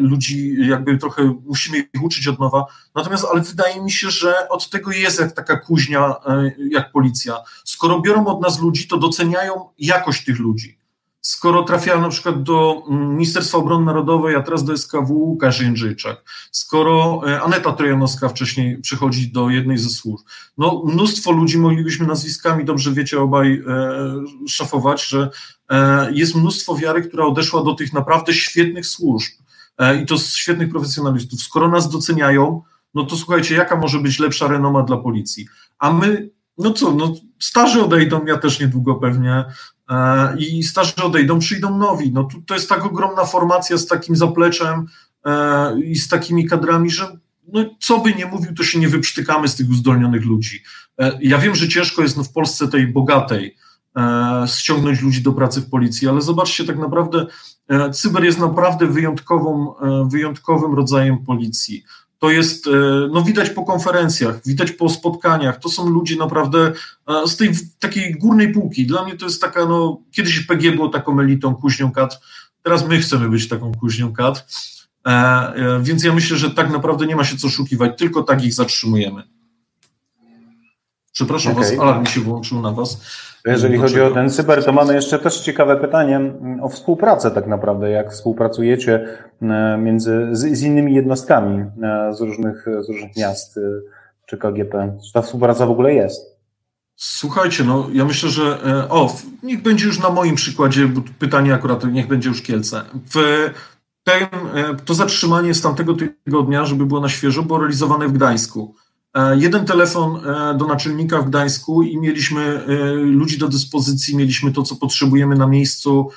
[0.00, 2.66] ludzi, jakby trochę musimy ich uczyć od nowa.
[2.94, 7.36] Natomiast, ale wydaje mi się, że od tego jest jak taka kuźnia, e, jak policja.
[7.64, 10.79] Skoro biorą od nas ludzi, to doceniają jakość tych ludzi
[11.20, 16.24] skoro trafiała na przykład do mm, Ministerstwa Obrony Narodowej, a teraz do SKW Łukasz Jędrzejczak,
[16.52, 20.26] skoro e, Aneta Trojanowska wcześniej przychodzi do jednej ze służb,
[20.58, 25.30] no mnóstwo ludzi moglibyśmy nazwiskami, dobrze wiecie obaj, e, szafować, że
[25.70, 29.32] e, jest mnóstwo wiary, która odeszła do tych naprawdę świetnych służb
[29.78, 31.40] e, i to z świetnych profesjonalistów.
[31.40, 32.62] Skoro nas doceniają,
[32.94, 35.46] no to słuchajcie, jaka może być lepsza renoma dla policji?
[35.78, 36.30] A my
[36.60, 39.44] no co, no starzy odejdą, ja też niedługo pewnie,
[40.38, 42.12] i starzy odejdą, przyjdą nowi.
[42.12, 44.86] No to, jest tak ogromna formacja z takim zapleczem,
[45.84, 47.16] i z takimi kadrami, że
[47.52, 50.62] no, co by nie mówił, to się nie wyprztykamy z tych uzdolnionych ludzi.
[51.20, 53.56] Ja wiem, że ciężko jest no, w Polsce tej bogatej
[54.46, 57.26] ściągnąć ludzi do pracy w policji, ale zobaczcie, tak naprawdę
[57.92, 59.74] cyber jest naprawdę wyjątkową,
[60.10, 61.84] wyjątkowym rodzajem policji.
[62.20, 62.70] To jest, e,
[63.12, 65.58] no widać po konferencjach, widać po spotkaniach.
[65.58, 66.72] To są ludzie naprawdę
[67.08, 68.86] e, z tej takiej górnej półki.
[68.86, 72.20] Dla mnie to jest taka, no, kiedyś PG było taką elitą, kuźnią kat.
[72.62, 74.46] Teraz my chcemy być taką kuźnią kat.
[75.06, 78.54] E, więc ja myślę, że tak naprawdę nie ma się co szukiwać, tylko tak ich
[78.54, 79.22] zatrzymujemy.
[81.12, 81.64] Przepraszam okay.
[81.64, 83.00] Was, alarm mi się włączył na Was.
[83.46, 87.46] Jeżeli chodzi o ten cyber, to mamy jeszcze też ciekawe pytanie mm, o współpracę tak
[87.46, 87.90] naprawdę.
[87.90, 89.06] Jak współpracujecie
[89.42, 93.60] e, między, z, z innymi jednostkami e, z różnych, z różnych miast e,
[94.26, 94.98] czy KGP?
[95.06, 96.40] Czy ta współpraca w ogóle jest?
[96.96, 101.84] Słuchajcie, no ja myślę, że o, niech będzie już na moim przykładzie, bo pytanie akurat
[101.84, 102.82] niech będzie już Kielce.
[103.14, 103.50] W
[104.04, 104.28] ten,
[104.84, 108.74] to zatrzymanie z tamtego tygodnia, żeby było na świeżo, było realizowane w Gdańsku.
[109.14, 114.52] E, jeden telefon e, do naczelnika w Gdańsku i mieliśmy e, ludzi do dyspozycji, mieliśmy
[114.52, 116.10] to, co potrzebujemy na miejscu.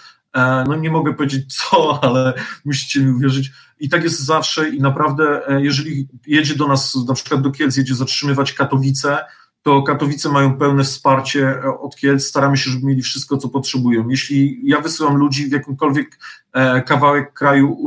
[0.67, 2.33] No nie mogę powiedzieć co, ale
[2.65, 3.51] musicie mi uwierzyć.
[3.79, 7.95] I tak jest zawsze i naprawdę, jeżeli jedzie do nas, na przykład do Kielc, jedzie
[7.95, 9.17] zatrzymywać Katowice,
[9.61, 14.09] to Katowice mają pełne wsparcie od Kielc, staramy się, żeby mieli wszystko, co potrzebują.
[14.09, 16.19] Jeśli ja wysyłam ludzi w jakimkolwiek
[16.85, 17.77] kawałek kraju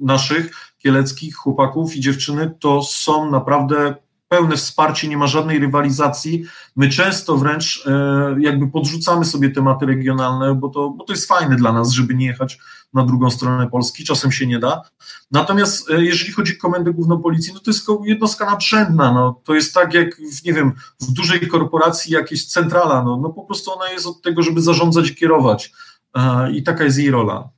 [0.00, 3.94] naszych, kieleckich chłopaków i dziewczyny, to są naprawdę
[4.32, 6.44] pełne wsparcie, nie ma żadnej rywalizacji.
[6.76, 11.56] My często wręcz e, jakby podrzucamy sobie tematy regionalne, bo to, bo to jest fajne
[11.56, 12.58] dla nas, żeby nie jechać
[12.94, 14.82] na drugą stronę Polski, czasem się nie da.
[15.30, 19.54] Natomiast e, jeżeli chodzi o Komendę Główną Policji, no to jest jednostka nadrzędna, no, to
[19.54, 23.72] jest tak jak, w, nie wiem, w dużej korporacji jakieś centrala, no, no po prostu
[23.72, 25.72] ona jest od tego, żeby zarządzać i kierować
[26.14, 27.48] e, i taka jest jej rola.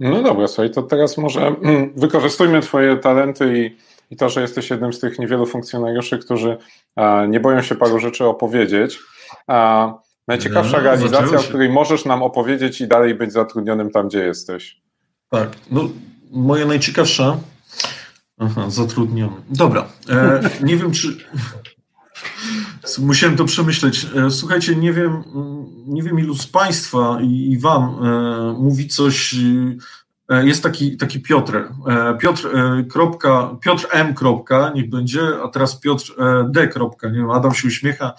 [0.00, 3.76] No dobra, słuchaj, to teraz może mm, wykorzystujmy Twoje talenty i,
[4.14, 6.56] i to, że jesteś jednym z tych niewielu funkcjonariuszy, którzy
[7.28, 8.98] nie boją się paru rzeczy opowiedzieć.
[9.46, 9.92] A
[10.28, 14.80] najciekawsza no, realizacja, o której możesz nam opowiedzieć i dalej być zatrudnionym tam, gdzie jesteś.
[15.30, 15.88] Tak, no
[16.30, 17.36] moja najciekawsza.
[18.38, 19.36] Aha, zatrudniony.
[19.50, 21.16] Dobra, e, nie wiem czy.
[22.98, 24.06] Musiałem to przemyśleć.
[24.16, 25.24] E, słuchajcie, nie wiem,
[25.86, 29.34] nie wiem ilu z Państwa i, Wam e, mówi coś.
[30.28, 31.68] E, jest taki, taki Piotr.
[32.20, 32.48] Piotr,
[32.90, 34.14] kropka, Piotr M.
[34.14, 36.14] Kropka, niech będzie, a teraz Piotr
[36.50, 36.68] D.
[36.68, 38.14] Kropka, nie wiem, Adam się uśmiecha.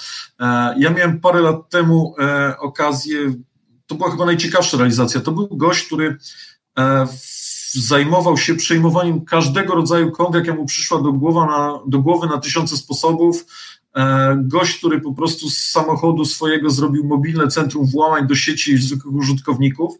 [0.77, 2.15] Ja miałem parę lat temu
[2.59, 3.33] okazję,
[3.87, 5.21] to była chyba najciekawsza realizacja.
[5.21, 6.17] To był gość, który
[7.71, 12.37] zajmował się przejmowaniem każdego rodzaju kont, jaka mu przyszła do, głowa na, do głowy na
[12.37, 13.45] tysiące sposobów.
[13.95, 19.15] E, gość, który po prostu z samochodu swojego zrobił mobilne centrum włamań do sieci zwykłych
[19.15, 19.97] użytkowników,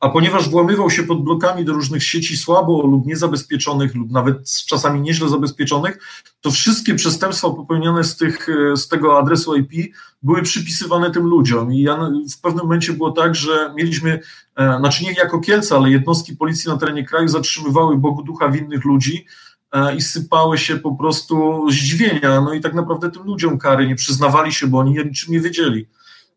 [0.00, 5.00] a ponieważ włamywał się pod blokami do różnych sieci słabo lub niezabezpieczonych, lub nawet czasami
[5.00, 5.98] nieźle zabezpieczonych,
[6.40, 11.72] to wszystkie przestępstwa popełnione z, tych, z tego adresu IP były przypisywane tym ludziom.
[11.72, 14.20] I ja, w pewnym momencie było tak, że mieliśmy,
[14.56, 18.84] e, znaczy nie jako Kielce, ale jednostki policji na terenie kraju zatrzymywały Bogu ducha winnych
[18.84, 19.49] ludzi, E,
[19.96, 22.40] i sypały się po prostu zdziwienia.
[22.40, 25.88] No i tak naprawdę tym ludziom kary nie przyznawali się, bo oni niczym nie wiedzieli.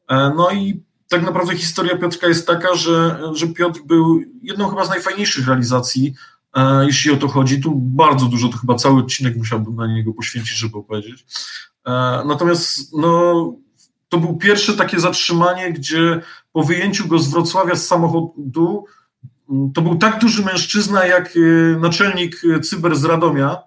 [0.08, 4.86] E, no i tak naprawdę historia Piotrka jest taka, że, że Piotr był jedną chyba
[4.86, 6.13] z najfajniejszych realizacji,
[6.56, 7.62] e, jeśli o to chodzi.
[7.62, 11.26] Tu bardzo dużo, to chyba cały odcinek musiałbym na niego poświęcić, żeby opowiedzieć.
[12.26, 13.54] Natomiast no,
[14.10, 18.86] to był pierwsze takie zatrzymanie, gdzie po wyjęciu go z Wrocławia z samochodu
[19.73, 21.39] to był tak duży mężczyzna jak e,
[21.79, 23.58] naczelnik cyber z Radomia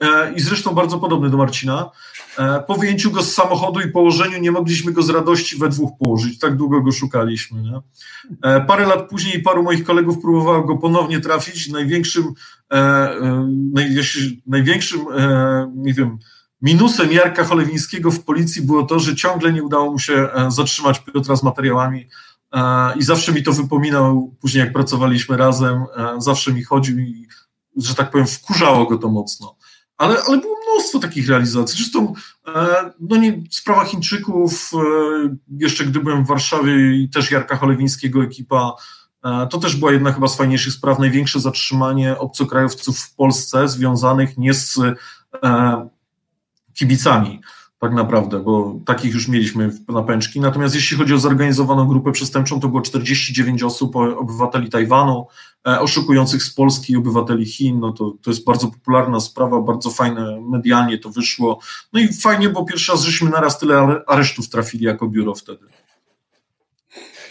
[0.00, 1.90] e, i zresztą bardzo podobny do Marcina.
[2.38, 5.90] E, po wyjęciu go z samochodu i położeniu nie mogliśmy go z radości we dwóch
[5.98, 7.62] położyć, tak długo go szukaliśmy.
[7.62, 7.80] Nie?
[8.66, 11.68] Parę lat później paru moich kolegów próbowało go ponownie trafić.
[11.68, 12.24] Największym,
[14.46, 15.00] największym
[15.74, 16.18] nie wiem,
[16.62, 21.36] minusem Jarka Cholewińskiego w policji było to, że ciągle nie udało mu się zatrzymać Piotra
[21.36, 22.08] z materiałami
[22.96, 25.84] i zawsze mi to wypominał, później jak pracowaliśmy razem,
[26.18, 27.28] zawsze mi chodził i,
[27.76, 29.56] że tak powiem, wkurzało go to mocno.
[29.96, 31.78] Ale, ale było mnóstwo takich realizacji.
[31.78, 32.14] Zresztą
[32.46, 34.78] e, no nie, sprawa Chińczyków, e,
[35.58, 38.72] jeszcze gdy byłem w Warszawie i też Jarka Cholewińskiego ekipa,
[39.24, 44.38] e, to też była jedna chyba z fajniejszych spraw, największe zatrzymanie obcokrajowców w Polsce związanych
[44.38, 44.78] nie z
[46.74, 47.40] kibicami,
[47.78, 50.40] tak naprawdę, bo takich już mieliśmy na pęczki.
[50.40, 55.26] Natomiast jeśli chodzi o zorganizowaną grupę przestępczą, to było 49 osób, obywateli Tajwanu,
[55.66, 57.80] e, oszukujących z Polski i obywateli Chin.
[57.80, 61.58] No to, to jest bardzo popularna sprawa, bardzo fajne, medialnie to wyszło.
[61.92, 65.66] No i fajnie, bo pierwszy raz żeśmy naraz tyle aresztów trafili jako biuro wtedy.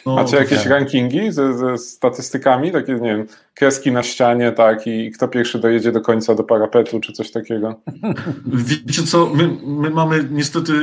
[0.05, 0.67] No, Macie jakieś tak.
[0.67, 5.91] rankingi ze, ze, statystykami, takie, nie wiem, kreski na ścianie, tak, i kto pierwszy dojedzie
[5.91, 7.81] do końca do parapetu, czy coś takiego?
[8.85, 10.73] Wiecie co, my, my mamy niestety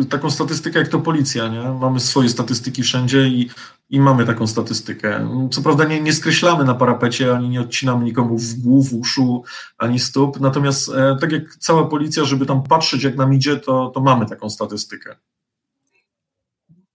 [0.00, 1.60] y, taką statystykę jak to policja, nie?
[1.80, 3.50] Mamy swoje statystyki wszędzie i,
[3.90, 5.28] i mamy taką statystykę.
[5.50, 9.42] Co prawda nie, nie skreślamy na parapecie, ani nie odcinamy nikomu w głów, uszu,
[9.78, 13.90] ani stóp, natomiast e, tak jak cała policja, żeby tam patrzeć jak nam idzie, to,
[13.94, 15.16] to mamy taką statystykę.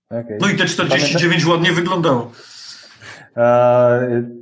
[0.09, 0.37] Okay.
[0.41, 2.31] No i te 49 ładnie wyglądało.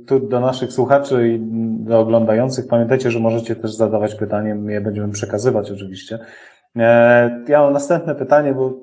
[0.06, 1.38] Tu do naszych słuchaczy i
[1.84, 6.18] do oglądających pamiętajcie, że możecie też zadawać pytanie, my je będziemy przekazywać oczywiście.
[6.76, 8.80] E, ja mam następne pytanie, bo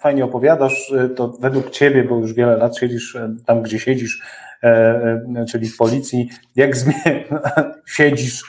[0.00, 4.22] fajnie opowiadasz, e, to według Ciebie, bo już wiele lat siedzisz e, tam, gdzie siedzisz,
[5.48, 7.24] czyli w policji, jak zmie...
[7.86, 8.42] siedzisz,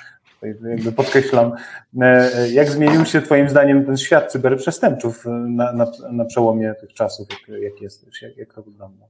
[0.69, 1.51] jakby podkreślam,
[2.51, 7.61] jak zmienił się Twoim zdaniem ten świat cyberprzestępców na, na, na przełomie tych czasów, jak,
[7.61, 9.05] jak jesteś, jak, jak to wygląda?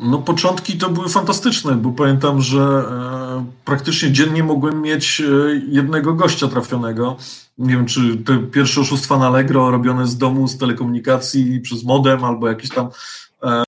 [0.00, 5.24] No, początki to były fantastyczne, bo pamiętam, że e, praktycznie dziennie mogłem mieć e,
[5.68, 7.16] jednego gościa trafionego.
[7.58, 12.24] Nie wiem, czy te pierwsze oszustwa na Allegro robione z domu, z telekomunikacji, przez modem,
[12.24, 12.88] albo jakieś tam
[13.42, 13.62] e,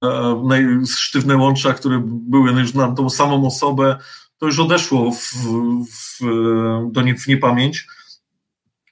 [0.87, 3.97] sztywne łącza, które były już na tą samą osobę,
[4.39, 5.33] to już odeszło w,
[5.91, 6.21] w,
[6.91, 7.87] do nie, w niepamięć.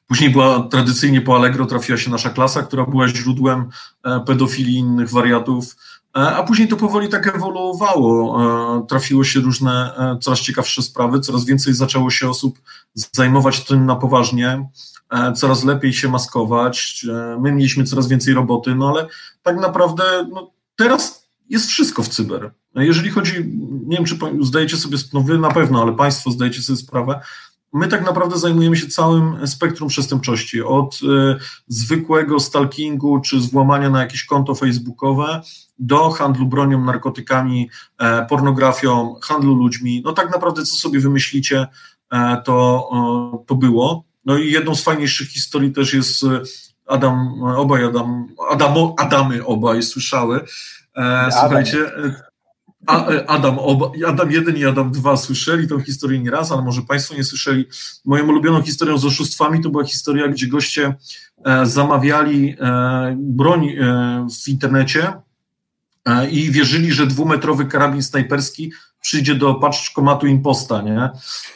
[0.06, 3.68] Później była tradycyjnie po Allegro trafiła się nasza klasa, która była źródłem
[4.04, 5.76] e, pedofilii innych wariatów
[6.16, 8.42] E, a później to powoli tak ewoluowało.
[8.42, 12.58] E, trafiło się różne coraz ciekawsze sprawy, coraz więcej zaczęło się osób
[12.94, 14.68] zajmować tym na poważnie,
[15.36, 17.06] coraz lepiej się maskować.
[17.40, 19.08] My mieliśmy coraz więcej roboty, no ale
[19.42, 21.23] tak naprawdę no, teraz
[21.54, 22.50] jest wszystko w cyber.
[22.74, 23.32] Jeżeli chodzi,
[23.86, 27.20] nie wiem, czy zdajecie sobie, no wy na pewno, ale państwo zdajecie sobie sprawę,
[27.72, 31.36] my tak naprawdę zajmujemy się całym spektrum przestępczości, od y,
[31.68, 35.42] zwykłego stalkingu czy złamania na jakieś konto facebookowe
[35.78, 40.02] do handlu bronią, narkotykami, e, pornografią, handlu ludźmi.
[40.04, 41.66] No tak naprawdę, co sobie wymyślicie,
[42.12, 44.04] e, to, e, to było.
[44.24, 46.40] No i jedną z fajniejszych historii też jest e,
[46.86, 50.44] Adam, obaj Adam, Adamo, Adamy obaj słyszały.
[50.96, 51.78] E, słuchajcie,
[52.86, 56.82] a, e, Adam, oba, Adam 1 i Adam 2 słyszeli tą historię nieraz, ale może
[56.82, 57.64] Państwo nie słyszeli.
[58.04, 60.94] Moją ulubioną historią z oszustwami to była historia, gdzie goście
[61.44, 65.12] e, zamawiali e, broń e, w internecie
[66.04, 71.10] e, i wierzyli, że dwumetrowy karabin snajperski przyjdzie do paczkomatu imposta, nie?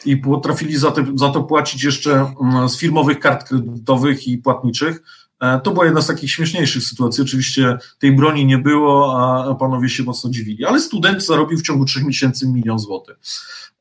[0.05, 5.03] I potrafili za to, za to płacić jeszcze mm, z firmowych kart kredytowych i płatniczych.
[5.39, 7.23] E, to była jedna z takich śmieszniejszych sytuacji.
[7.23, 11.85] Oczywiście tej broni nie było, a panowie się mocno dziwili, ale student zarobił w ciągu
[11.85, 13.17] trzech miesięcy milion złotych.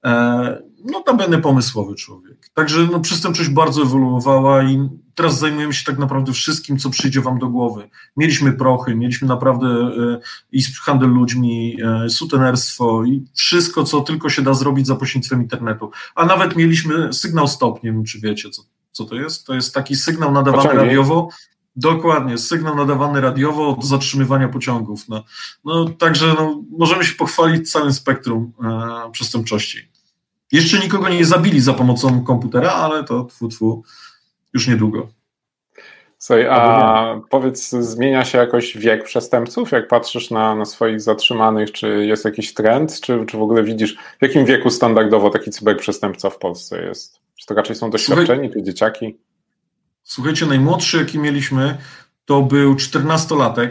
[0.05, 2.51] E, no, tam będę pomysłowy człowiek.
[2.55, 7.39] Także no, przestępczość bardzo ewoluowała i teraz zajmujemy się tak naprawdę wszystkim, co przyjdzie wam
[7.39, 7.89] do głowy.
[8.17, 10.21] Mieliśmy prochy, mieliśmy naprawdę e,
[10.53, 11.77] i handel ludźmi,
[12.09, 15.91] sutenerstwo i wszystko, co tylko się da zrobić za pośrednictwem internetu.
[16.15, 18.63] A nawet mieliśmy sygnał stop, nie wiem, czy wiecie, co
[18.99, 19.47] co to jest?
[19.47, 21.29] To jest taki sygnał nadawany radiowo.
[21.77, 25.09] Dokładnie, sygnał nadawany radiowo do zatrzymywania pociągów.
[25.09, 25.25] No,
[25.65, 29.89] no także no, możemy się pochwalić całym spektrum e, przestępczości.
[30.53, 33.83] Jeszcze nikogo nie zabili za pomocą komputera, ale to tfu, tfu,
[34.55, 35.09] już niedługo.
[36.19, 39.73] Słuchaj, a powiedz, zmienia się jakoś wiek przestępców?
[39.73, 43.97] Jak patrzysz na, na swoich zatrzymanych, czy jest jakiś trend, czy, czy w ogóle widzisz,
[43.97, 47.21] w jakim wieku standardowo taki cyberprzestępca w Polsce jest?
[47.37, 49.19] Czy to raczej są doświadczeni, czy dzieciaki?
[50.03, 51.79] Słuchajcie, najmłodszy, jaki mieliśmy,
[52.25, 53.71] to był 14-latek.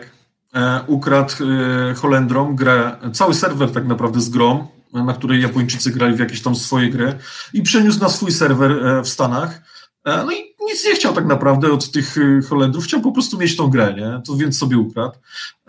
[0.55, 6.15] E, ukradł e, Holendrom grę, cały serwer tak naprawdę z grom, na której Japończycy grali
[6.15, 7.17] w jakieś tam swoje gry
[7.53, 9.61] i przeniósł na swój serwer e, w Stanach.
[10.05, 13.37] E, no i nic nie chciał tak naprawdę od tych e, Holendrów, chciał po prostu
[13.37, 14.21] mieć tą grę, nie?
[14.27, 15.15] To więc sobie ukradł.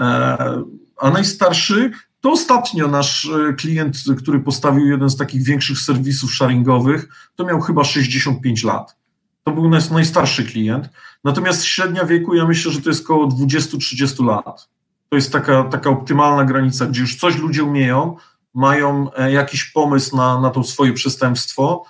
[0.01, 0.63] E,
[0.97, 7.45] a najstarszy to ostatnio nasz klient, który postawił jeden z takich większych serwisów sharingowych, to
[7.45, 8.97] miał chyba 65 lat.
[9.45, 10.89] To był najstarszy klient.
[11.25, 14.69] Natomiast średnia wieku, ja myślę, że to jest około 20-30 lat.
[15.09, 18.17] To jest taka, taka optymalna granica, gdzie już coś ludzie umieją,
[18.55, 21.85] mają jakiś pomysł na, na to swoje przestępstwo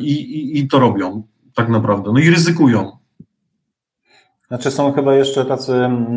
[0.00, 1.22] i, i, i to robią
[1.58, 2.12] tak naprawdę.
[2.12, 2.92] No i ryzykują.
[4.48, 5.72] Znaczy są chyba jeszcze tacy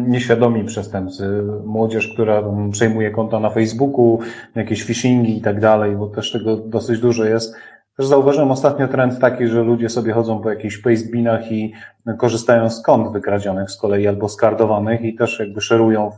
[0.08, 4.20] nieświadomi przestępcy, młodzież, która przejmuje konta na Facebooku,
[4.56, 7.56] jakieś phishingi i tak dalej, bo też tego dosyć dużo jest.
[7.98, 11.74] Też zauważyłem ostatnio trend taki, że ludzie sobie chodzą po jakichś pastebinach i
[12.18, 16.12] korzystają z kont wykradzionych z kolei albo skardowanych i też jakby szerują,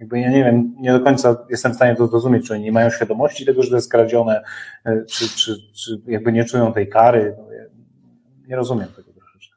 [0.00, 2.72] jakby ja nie wiem, nie do końca jestem w stanie to zrozumieć, czy oni nie
[2.72, 4.42] mają świadomości tego, że to jest kradzione,
[5.08, 7.36] czy, czy, czy jakby nie czują tej kary.
[8.50, 9.56] Nie rozumiem tego troszeczkę.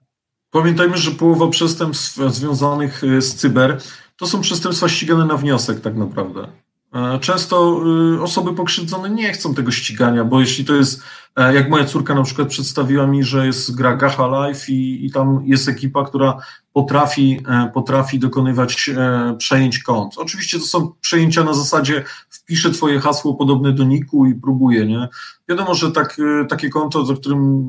[0.51, 3.81] Pamiętajmy, że połowa przestępstw związanych e, z cyber
[4.17, 6.47] to są przestępstwa ścigane na wniosek tak naprawdę.
[6.93, 7.81] E, często
[8.15, 11.01] y, osoby pokrzywdzone nie chcą tego ścigania, bo jeśli to jest,
[11.35, 15.11] e, jak moja córka na przykład przedstawiła mi, że jest gra Gacha Life i, i
[15.11, 16.37] tam jest ekipa, która
[16.73, 18.89] potrafi, e, potrafi dokonywać
[19.37, 20.17] przejęć kont.
[20.17, 25.07] Oczywiście to są przejęcia na zasadzie wpiszę twoje hasło podobne do niku i próbuję, nie?
[25.49, 26.17] Wiadomo, że tak,
[26.49, 27.67] takie konto, za którym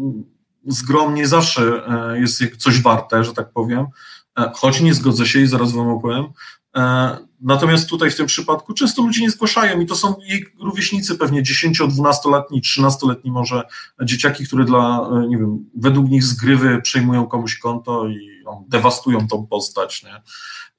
[0.66, 1.83] zgrom nie zawsze
[2.14, 3.87] jest coś warte, że tak powiem,
[4.55, 6.24] choć nie zgodzę się i zaraz wam opowiem,
[6.77, 11.14] E, natomiast tutaj w tym przypadku często ludzie nie zgłaszają i to są jej rówieśnicy,
[11.14, 13.62] pewnie 10-12-letni, 13-letni może
[14.03, 19.29] dzieciaki, które dla, e, nie wiem, według nich zgrywy przejmują komuś konto i no, dewastują
[19.29, 20.03] tą postać.
[20.03, 20.22] Nie?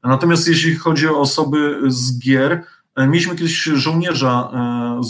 [0.04, 2.64] Natomiast jeśli chodzi o osoby z gier,
[2.96, 4.52] e, mieliśmy kiedyś żołnierza,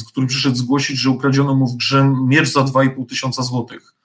[0.08, 3.96] który przyszedł zgłosić, że ukradziono mu w grze miecz za 2,5 tysiąca złotych.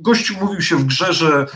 [0.00, 1.46] Gościu mówił się w grze, że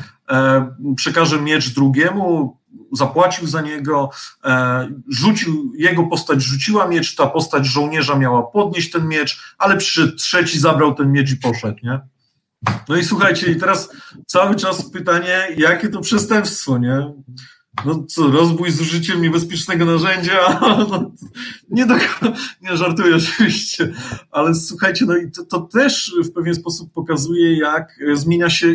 [0.96, 2.56] przekaże miecz drugiemu,
[2.92, 4.10] zapłacił za niego,
[4.44, 10.16] e, rzucił, jego postać rzuciła miecz, ta postać żołnierza miała podnieść ten miecz, ale przyszedł
[10.16, 12.00] trzeci, zabrał ten miecz i poszedł, nie?
[12.88, 13.88] No i słuchajcie, i teraz
[14.26, 17.12] cały czas pytanie, jakie to przestępstwo, nie?
[17.84, 20.60] No co, rozbój z użyciem niebezpiecznego narzędzia?
[20.90, 21.10] No,
[21.70, 21.94] nie, do,
[22.62, 23.92] nie żartuję oczywiście,
[24.30, 28.74] ale słuchajcie, no i to, to też w pewien sposób pokazuje, jak zmienia się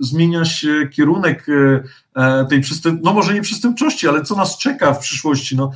[0.00, 1.82] zmienia się kierunek e,
[2.14, 5.70] e, tej przestępczości, no może nie przestępczości, ale co nas czeka w przyszłości, no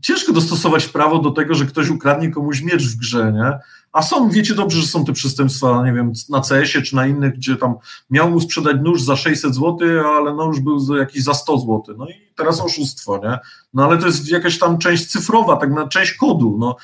[0.00, 3.58] ciężko dostosować prawo do tego, że ktoś ukradnie komuś miecz w grze, nie?
[3.92, 7.34] A są, wiecie dobrze, że są te przestępstwa, nie wiem, na CS-ie czy na innych,
[7.34, 7.74] gdzie tam
[8.10, 9.78] miał mu sprzedać nóż za 600 zł,
[10.16, 11.82] ale nóż był za, jakiś za 100 zł.
[11.98, 13.38] No i teraz oszustwo, nie?
[13.74, 16.76] No ale to jest jakaś tam część cyfrowa, tak na część kodu, no.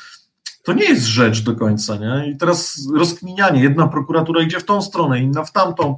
[0.63, 2.31] To nie jest rzecz do końca, nie?
[2.31, 3.63] I teraz rozkminianie.
[3.63, 5.97] Jedna prokuratura idzie w tą stronę, inna w tamtą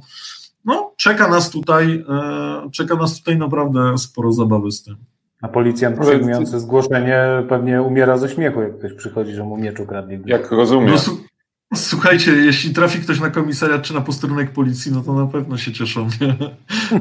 [0.65, 4.97] no, czeka nas tutaj, e, czeka nas tutaj naprawdę sporo zabawy z tym.
[5.41, 10.19] A policjant przyjmujący zgłoszenie pewnie umiera ze śmiechu, jak ktoś przychodzi, że mu miecz ukradli.
[10.25, 10.95] Jak rozumiem.
[11.07, 11.17] No,
[11.75, 15.73] słuchajcie, jeśli trafi ktoś na komisariat czy na posterunek policji, no to na pewno się
[15.73, 16.07] cieszą.
[16.21, 16.35] Nie,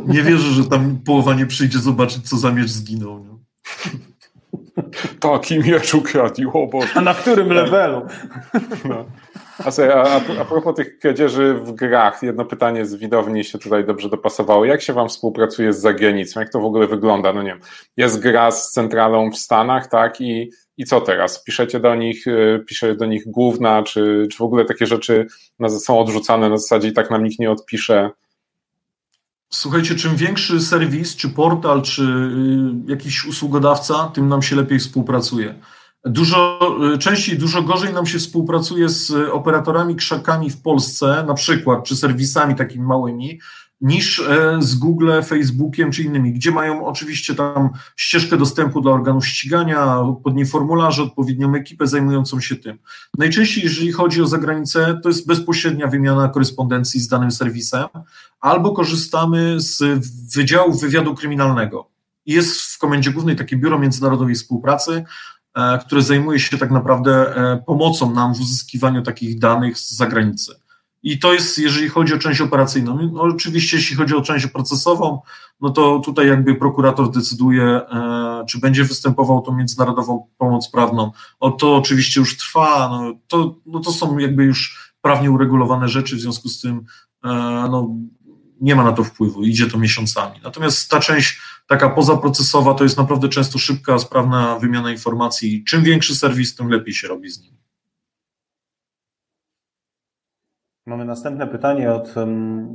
[0.14, 3.18] nie wierzę, że tam połowa nie przyjdzie zobaczyć, co za miecz zginął.
[3.18, 3.38] Nie?
[5.20, 6.88] Taki miecz ukradł, o Boże.
[6.94, 8.02] A na którym levelu?
[8.88, 9.04] No.
[9.64, 13.84] A, sobie, a, a propos tych kradzieży w grach, jedno pytanie z widowni się tutaj
[13.84, 14.64] dobrze dopasowało.
[14.64, 16.40] Jak się Wam współpracuje z zagranicą?
[16.40, 17.32] Jak to w ogóle wygląda?
[17.32, 17.60] No nie wiem,
[17.96, 20.20] jest gra z centralą w Stanach, tak?
[20.20, 21.44] I, i co teraz?
[21.44, 25.26] Piszecie do nich, y, pisze do nich główna, czy, czy w ogóle takie rzeczy
[25.68, 28.10] są odrzucane na zasadzie i tak nam nikt nie odpisze?
[29.50, 35.54] Słuchajcie, czym większy serwis, czy portal, czy y, jakiś usługodawca, tym nam się lepiej współpracuje.
[36.08, 36.60] Dużo
[36.94, 41.96] y, częściej, dużo gorzej nam się współpracuje z operatorami krzakami w Polsce, na przykład, czy
[41.96, 43.40] serwisami takimi małymi,
[43.80, 49.26] niż e, z Google, Facebookiem czy innymi, gdzie mają oczywiście tam ścieżkę dostępu dla organów
[49.26, 52.78] ścigania, odpowiednie formularze, odpowiednią ekipę zajmującą się tym.
[53.18, 57.88] Najczęściej, jeżeli chodzi o zagranicę, to jest bezpośrednia wymiana korespondencji z danym serwisem,
[58.40, 59.82] albo korzystamy z
[60.34, 61.90] Wydziału Wywiadu Kryminalnego.
[62.26, 65.04] Jest w Komendzie Głównej takie Biuro Międzynarodowej Współpracy,
[65.80, 70.54] które zajmuje się tak naprawdę e, pomocą nam w uzyskiwaniu takich danych z zagranicy.
[71.02, 73.10] I to jest, jeżeli chodzi o część operacyjną.
[73.12, 75.20] No, oczywiście, jeśli chodzi o część procesową,
[75.60, 81.12] no to tutaj jakby prokurator decyduje, e, czy będzie występował tą międzynarodową pomoc prawną.
[81.40, 86.16] O, to oczywiście już trwa, no, to, no, to są jakby już prawnie uregulowane rzeczy,
[86.16, 86.84] w związku z tym
[87.70, 87.88] no,
[88.60, 90.40] nie ma na to wpływu, idzie to miesiącami.
[90.44, 95.64] Natomiast ta część taka pozaprocesowa to jest naprawdę często szybka, sprawna wymiana informacji.
[95.64, 97.56] Czym większy serwis, tym lepiej się robi z nim.
[100.86, 102.14] Mamy następne pytanie od,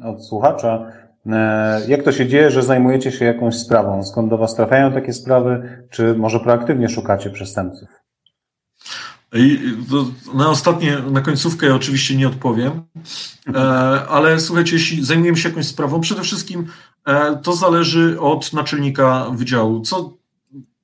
[0.03, 0.91] od słuchacza.
[1.25, 4.03] E, jak to się dzieje, że zajmujecie się jakąś sprawą?
[4.03, 5.83] Skąd do Was trafiają takie sprawy?
[5.89, 7.89] Czy może proaktywnie szukacie przestępców?
[10.33, 12.81] Na ostatnie, na końcówkę oczywiście nie odpowiem,
[13.47, 13.59] e,
[14.09, 16.67] ale słuchajcie, jeśli zajmujemy się jakąś sprawą, przede wszystkim
[17.43, 19.81] to zależy od naczelnika wydziału.
[19.81, 20.13] Co,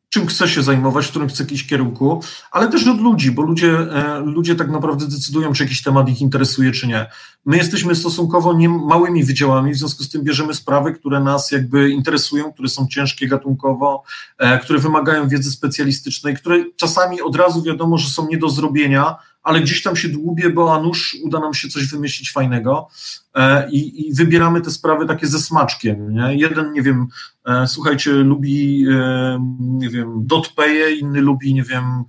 [0.10, 3.77] czym chce się zajmować, w którym chce iść kierunku, ale też od ludzi, bo ludzie,
[3.77, 7.10] e, ludzie tak naprawdę decydują, czy jakiś temat ich interesuje, czy nie.
[7.45, 11.89] My jesteśmy stosunkowo nie małymi wydziałami, w związku z tym bierzemy sprawy, które nas jakby
[11.89, 14.03] interesują, które są ciężkie gatunkowo,
[14.38, 19.15] e, które wymagają wiedzy specjalistycznej, które czasami od razu wiadomo, że są nie do zrobienia,
[19.49, 22.88] ale gdzieś tam się dłubię, bo a nuż uda nam się coś wymyślić fajnego
[23.35, 26.13] e, i, i wybieramy te sprawy takie ze smaczkiem.
[26.13, 26.35] Nie?
[26.35, 27.08] Jeden, nie wiem,
[27.45, 32.04] e, słuchajcie, lubi, e, nie wiem, dotpeje, inny lubi, nie wiem,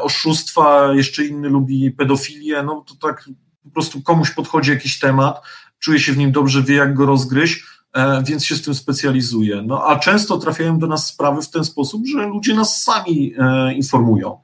[0.00, 3.28] oszustwa, jeszcze inny lubi pedofilię, no to tak
[3.64, 5.42] po prostu komuś podchodzi jakiś temat,
[5.78, 7.64] czuje się w nim dobrze, wie jak go rozgryźć,
[8.24, 9.62] więc się z tym specjalizuję.
[9.66, 13.34] No a często trafiają do nas sprawy w ten sposób, że ludzie nas sami
[13.74, 14.38] informują.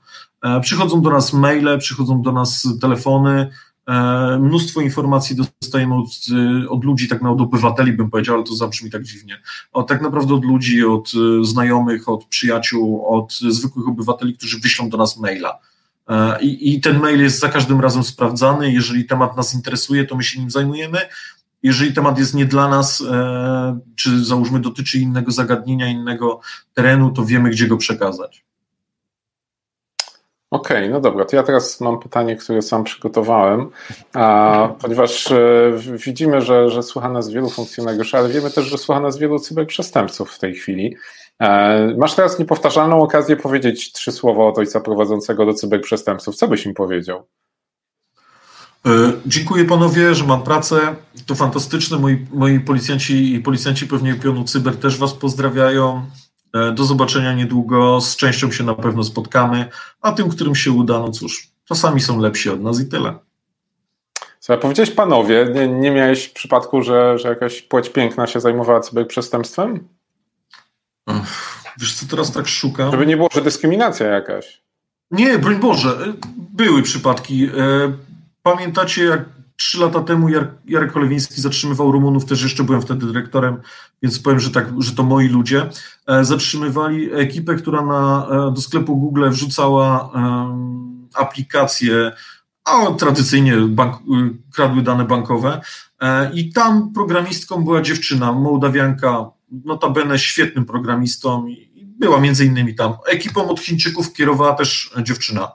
[0.63, 3.51] Przychodzą do nas maile, przychodzą do nas telefony,
[3.87, 6.09] E, mnóstwo informacji dostajemy od,
[6.65, 9.41] e, od ludzi, tak naprawdę od obywateli bym powiedział, ale to zabrzmi tak dziwnie.
[9.89, 14.97] Tak naprawdę od ludzi, od e, znajomych, od przyjaciół, od zwykłych obywateli, którzy wyślą do
[14.97, 15.59] nas maila.
[16.41, 18.73] I, I ten mail jest za każdym razem sprawdzany.
[18.73, 20.99] Jeżeli temat nas interesuje, to my się nim zajmujemy.
[21.63, 23.03] Jeżeli temat jest nie dla nas,
[23.97, 26.41] czy załóżmy dotyczy innego zagadnienia, innego
[26.75, 28.45] terenu, to wiemy, gdzie go przekazać.
[30.57, 33.71] Okej, okay, no dobra, to ja teraz mam pytanie, które sam przygotowałem,
[34.15, 35.73] a, ponieważ e,
[36.07, 40.31] widzimy, że, że słucha nas wielu funkcjonariuszy, ale wiemy też, że słucha nas wielu cyberprzestępców
[40.31, 40.97] w tej chwili.
[41.41, 46.37] E, masz teraz niepowtarzalną okazję powiedzieć trzy słowa od ojca prowadzącego do cyberprzestępców.
[46.37, 47.27] Co byś im powiedział?
[48.87, 50.97] E, dziękuję panowie, że mam pracę.
[51.27, 51.99] To fantastyczne.
[51.99, 56.07] Moi, moi policjanci i policjanci pewnie pionu cyber też was pozdrawiają.
[56.57, 58.01] E, do zobaczenia niedługo.
[58.01, 59.69] Z częścią się na pewno spotkamy,
[60.01, 63.15] a tym, którym się uda, no cóż, czasami są lepsi od nas i tyle.
[64.41, 69.89] Co powiedziałeś panowie, nie, nie miałeś przypadku, że, że jakaś płeć piękna się zajmowała cyberprzestępstwem?
[71.81, 72.91] Wiesz co, teraz tak szukam.
[72.91, 74.63] Żeby nie było, że dyskryminacja jakaś.
[75.11, 77.45] Nie, broń Boże, e, były przypadki.
[77.45, 77.51] E,
[78.43, 79.25] pamiętacie, jak
[79.57, 80.29] trzy lata temu
[80.67, 83.61] Jarek Kolewiński zatrzymywał Rumunów, też jeszcze byłem wtedy dyrektorem,
[84.03, 85.71] więc powiem, że, tak, że to moi ludzie.
[86.07, 92.13] E, zatrzymywali ekipę, która na, e, do sklepu Google wrzucała um, aplikacje,
[92.65, 93.97] a tradycyjnie bank,
[94.55, 95.61] kradły dane bankowe.
[96.35, 99.31] I tam programistką była dziewczyna, Mołdawianka,
[99.65, 101.47] notabene świetnym programistą
[101.99, 102.95] była między innymi tam.
[103.07, 105.53] Ekipą od Chińczyków kierowała też dziewczyna.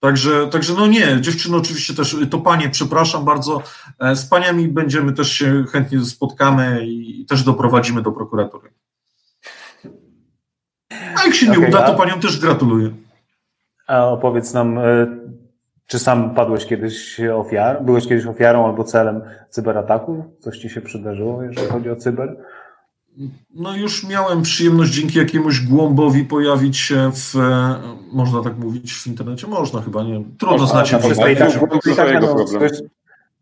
[0.00, 3.62] Także, także no nie, dziewczyny oczywiście też, to panie, przepraszam bardzo,
[4.00, 8.70] e, z paniami będziemy też się chętnie spotkamy i też doprowadzimy do prokuratury.
[10.90, 12.90] A jak się nie okay, uda, to paniom też gratuluję.
[13.86, 15.06] A opowiedz nam, e,
[15.86, 20.36] czy sam padłeś kiedyś ofiar, byłeś kiedyś ofiarą albo celem cyberataku?
[20.40, 22.36] Coś ci się przydarzyło, jeżeli chodzi o cyber?
[23.54, 27.34] No już miałem przyjemność dzięki jakiemuś głąbowi pojawić się w,
[28.12, 29.46] można tak mówić w internecie?
[29.46, 30.98] Można chyba, nie Trudno można, znać się.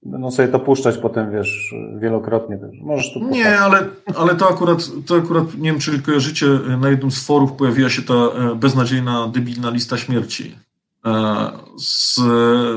[0.02, 2.58] Będą sobie to puszczać potem, wiesz, wielokrotnie.
[2.82, 6.46] Możesz to nie, ale, ale to, akurat, to akurat, nie wiem, czy kojarzycie,
[6.80, 10.54] na jednym z forów pojawiła się ta e, beznadziejna, debilna lista śmierci.
[11.06, 12.18] E, z,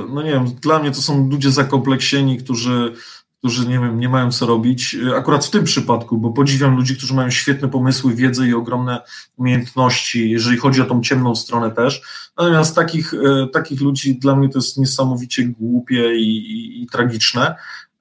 [0.10, 2.94] no nie wiem, dla mnie to są ludzie zakompleksieni, którzy
[3.38, 4.98] którzy nie wiem, nie mają co robić.
[5.16, 9.02] Akurat w tym przypadku, bo podziwiam ludzi, którzy mają świetne pomysły, wiedzę i ogromne
[9.38, 12.02] umiejętności, jeżeli chodzi o tą ciemną stronę też.
[12.38, 17.56] Natomiast takich, e, takich ludzi dla mnie to jest niesamowicie głupie i, i, i tragiczne.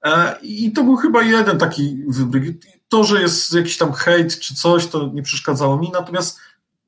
[0.05, 2.57] E, I to był chyba jeden taki wybryk.
[2.89, 6.39] To, że jest jakiś tam hejt czy coś, to nie przeszkadzało mi, natomiast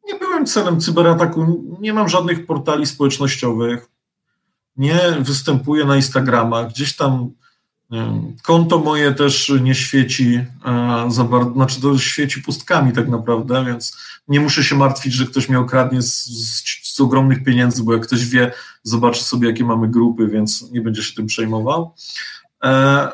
[0.07, 3.86] nie byłem celem cyberataku, nie mam żadnych portali społecznościowych,
[4.76, 7.30] nie występuję na Instagramach, gdzieś tam
[8.43, 13.99] Konto moje też nie świeci e, za bardzo, znaczy to świeci pustkami tak naprawdę, więc
[14.28, 16.64] nie muszę się martwić, że ktoś mnie okradnie z, z,
[16.95, 21.03] z, ogromnych pieniędzy, bo jak ktoś wie, zobaczy sobie, jakie mamy grupy, więc nie będzie
[21.03, 21.95] się tym przejmował.
[22.64, 23.09] E,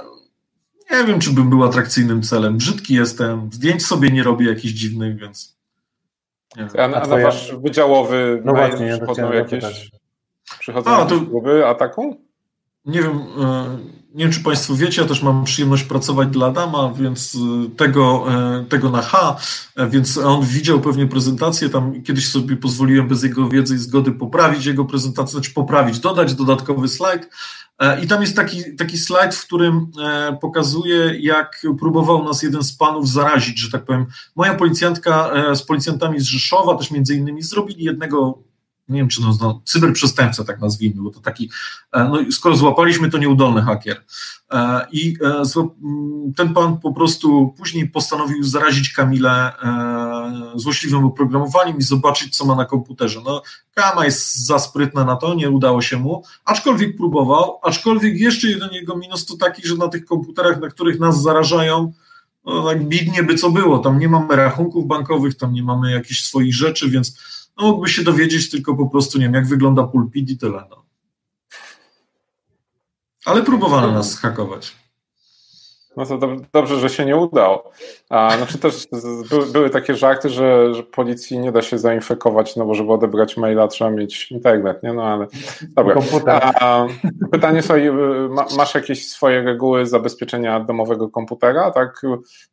[0.91, 2.57] nie wiem, czy bym był atrakcyjnym celem.
[2.57, 5.57] Brzydki jestem, zdjęć sobie nie robię jakichś dziwnych, więc.
[6.79, 7.25] A, a, a twoja...
[7.25, 9.91] wasz wydziałowy no właśnie, ja przychodzą jakieś,
[10.59, 11.21] przychodzą a, to...
[11.21, 12.24] próby ataku?
[12.87, 13.19] Nie wiem.
[13.19, 17.39] E nie wiem, czy Państwo wiecie, ja też mam przyjemność pracować dla Adama, więc y,
[17.77, 19.37] tego, e, tego na H,
[19.77, 24.13] e, więc on widział pewnie prezentację, tam kiedyś sobie pozwoliłem bez jego wiedzy i zgody
[24.13, 27.29] poprawić jego prezentację, znaczy poprawić, dodać dodatkowy slajd.
[27.79, 29.87] E, I tam jest taki, taki slajd, w którym
[30.41, 34.07] pokazuje, jak próbował nas jeden z panów zarazić, że tak powiem.
[34.37, 38.39] Moja policjantka z policjantami z Rzeszowa też między innymi zrobili jednego
[38.89, 41.51] nie wiem, czy no, no, cyberprzestępca, tak nazwijmy, bo to taki,
[41.93, 44.05] e, no skoro złapaliśmy, to nieudolny hakier.
[44.53, 45.43] E, I e,
[46.37, 49.53] ten pan po prostu później postanowił zarazić Kamilę
[50.55, 53.21] złośliwym oprogramowaniem i zobaczyć, co ma na komputerze.
[53.25, 53.43] No,
[53.75, 58.73] Kama jest za sprytna na to, nie udało się mu, aczkolwiek próbował, aczkolwiek jeszcze jeden
[58.73, 61.93] jego minus to taki, że na tych komputerach, na których nas zarażają,
[62.45, 66.25] no, tak bidnie by co było, tam nie mamy rachunków bankowych, tam nie mamy jakichś
[66.25, 67.19] swoich rzeczy, więc
[67.57, 70.67] no, mógłby się dowiedzieć tylko po prostu, nie wiem, jak wygląda pulpit i tyle.
[70.71, 70.85] No.
[73.25, 74.84] Ale próbowano nas hakować.
[75.97, 77.71] No to dobrze, że się nie udało.
[78.11, 78.87] A, znaczy też
[79.31, 83.37] były, były takie żarty, że, że, policji nie da się zainfekować, no bo żeby odebrać
[83.37, 84.93] maila trzeba mieć internet, nie?
[84.93, 85.27] No ale
[85.77, 85.95] dobra.
[86.61, 86.87] A,
[87.33, 87.93] pytanie sobie,
[88.57, 92.03] masz jakieś swoje reguły zabezpieczenia domowego komputera, tak?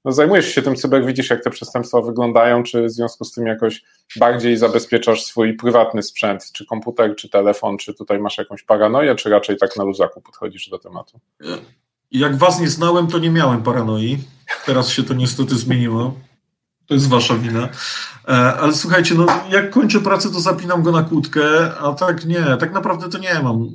[0.06, 3.48] No zajmujesz się tym cyber, widzisz jak te przestępstwa wyglądają, czy w związku z tym
[3.48, 3.84] jakoś
[4.20, 9.30] bardziej zabezpieczasz swój prywatny sprzęt, czy komputer, czy telefon, czy tutaj masz jakąś paranoję, czy
[9.30, 11.20] raczej tak na luzaku podchodzisz do tematu?
[12.12, 14.18] Jak was nie znałem, to nie miałem paranoi.
[14.66, 16.14] Teraz się to niestety zmieniło.
[16.88, 17.70] To jest wasza wina.
[18.28, 22.58] E, ale słuchajcie, no jak kończę pracę, to zapinam go na kłódkę, a tak nie,
[22.60, 23.70] tak naprawdę to nie mam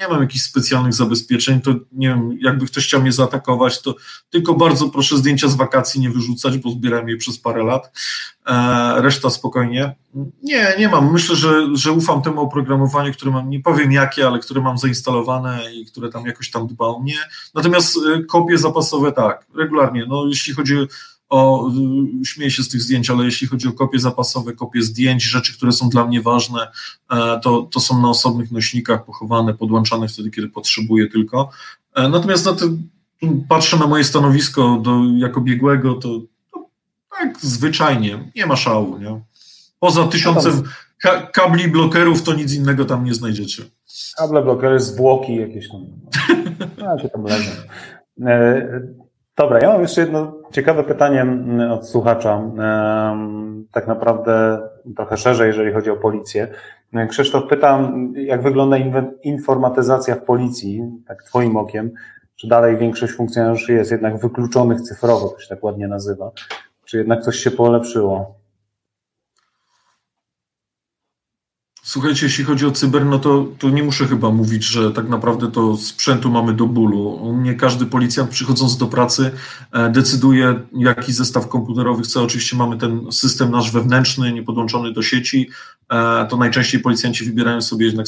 [0.00, 3.94] nie mam jakichś specjalnych zabezpieczeń, to nie wiem, jakby ktoś chciał mnie zaatakować, to
[4.30, 7.98] tylko bardzo proszę zdjęcia z wakacji nie wyrzucać, bo zbierałem je przez parę lat.
[8.46, 9.94] E, reszta spokojnie.
[10.42, 11.12] Nie, nie mam.
[11.12, 15.74] Myślę, że, że ufam temu oprogramowaniu, które mam, nie powiem jakie, ale które mam zainstalowane
[15.74, 17.18] i które tam jakoś tam dba o mnie.
[17.54, 20.06] Natomiast e, kopie zapasowe tak, regularnie.
[20.08, 20.86] No, jeśli chodzi o,
[22.24, 25.72] śmieję się z tych zdjęć, ale jeśli chodzi o kopie zapasowe, kopie zdjęć, rzeczy, które
[25.72, 26.68] są dla mnie ważne,
[27.10, 31.50] e, to, to są na osobnych nośnikach pochowane, podłączane wtedy, kiedy potrzebuję tylko.
[31.94, 32.88] E, natomiast na tym,
[33.48, 36.20] patrzę na moje stanowisko do, jako biegłego, to,
[36.52, 36.68] to
[37.18, 39.20] tak zwyczajnie, nie ma szału, nie?
[39.80, 40.62] Poza tysiącem
[41.02, 43.62] ka kabli blokerów, to nic innego tam nie znajdziecie.
[44.18, 45.86] Kable blokery, zwłoki jakieś tam.
[46.78, 47.50] No, się tam leżą.
[49.36, 52.42] E, Dobra, ja mam jeszcze jedno ciekawe pytanie mm, od słuchacza,
[53.72, 54.58] tak naprawdę
[54.96, 56.48] trochę szerzej, jeżeli chodzi o policję.
[57.08, 58.76] Krzysztof pyta, jak wygląda
[59.22, 61.90] informatyzacja w policji, tak twoim okiem,
[62.36, 66.30] czy dalej większość funkcjonariuszy jest jednak wykluczonych cyfrowo, to się tak ładnie nazywa,
[66.84, 68.35] czy jednak coś się polepszyło?
[71.88, 75.50] Słuchajcie, jeśli chodzi o cyber, no to, to nie muszę chyba mówić, że tak naprawdę
[75.50, 77.08] to sprzętu mamy do bólu.
[77.08, 79.30] U mnie każdy policjant przychodząc do pracy
[79.72, 82.22] e, decyduje, jaki zestaw komputerowy chce.
[82.22, 85.50] Oczywiście mamy ten system nasz wewnętrzny, niepodłączony do sieci.
[85.92, 88.06] E, to najczęściej policjanci wybierają sobie jednak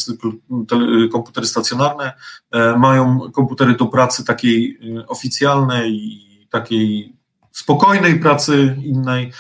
[1.13, 2.13] komputery stacjonarne.
[2.51, 7.13] E, mają komputery do pracy takiej oficjalnej i takiej
[7.53, 9.33] spokojnej pracy innej.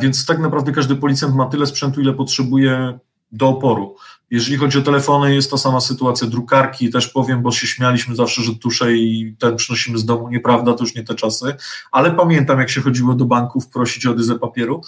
[0.00, 2.98] Więc tak naprawdę każdy policjant ma tyle sprzętu, ile potrzebuje
[3.32, 3.96] do oporu.
[4.30, 6.26] Jeżeli chodzi o telefony, jest to sama sytuacja.
[6.26, 10.28] Drukarki też powiem, bo się śmialiśmy zawsze, że tusze i ten przynosimy z domu.
[10.28, 11.56] Nieprawda, to już nie te czasy,
[11.92, 14.80] ale pamiętam, jak się chodziło do banków prosić o dyzę papieru.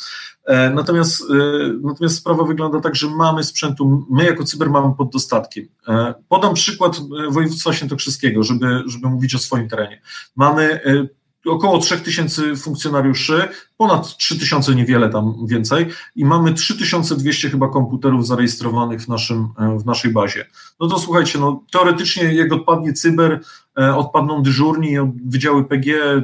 [0.44, 1.34] E, natomiast, e,
[1.82, 5.68] natomiast sprawa wygląda tak, że mamy sprzętu, my jako cyber mamy pod dostatkiem.
[5.88, 10.02] E, podam przykład województwa świętokrzyskiego, żeby, żeby mówić o swoim terenie.
[10.36, 10.80] Mamy
[11.46, 15.86] około 3000 funkcjonariuszy, ponad 3000 niewiele tam więcej
[16.16, 20.46] i mamy 3200 chyba komputerów zarejestrowanych w, naszym, e, w naszej bazie.
[20.80, 23.40] No to słuchajcie, no, teoretycznie jak odpadnie cyber,
[23.78, 26.22] e, odpadną dyżurni, wydziały PG,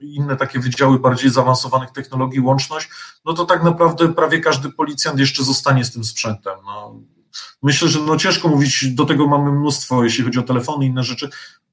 [0.00, 2.88] inne takie wydziały bardziej zaawansowanych technologii, łączność,
[3.24, 6.54] no to tak naprawdę prawie każdy policjant jeszcze zostanie z tym sprzętem.
[6.66, 7.00] No,
[7.62, 11.02] myślę, że no ciężko mówić, do tego mamy mnóstwo, jeśli chodzi o telefony i inne
[11.02, 11.30] rzeczy.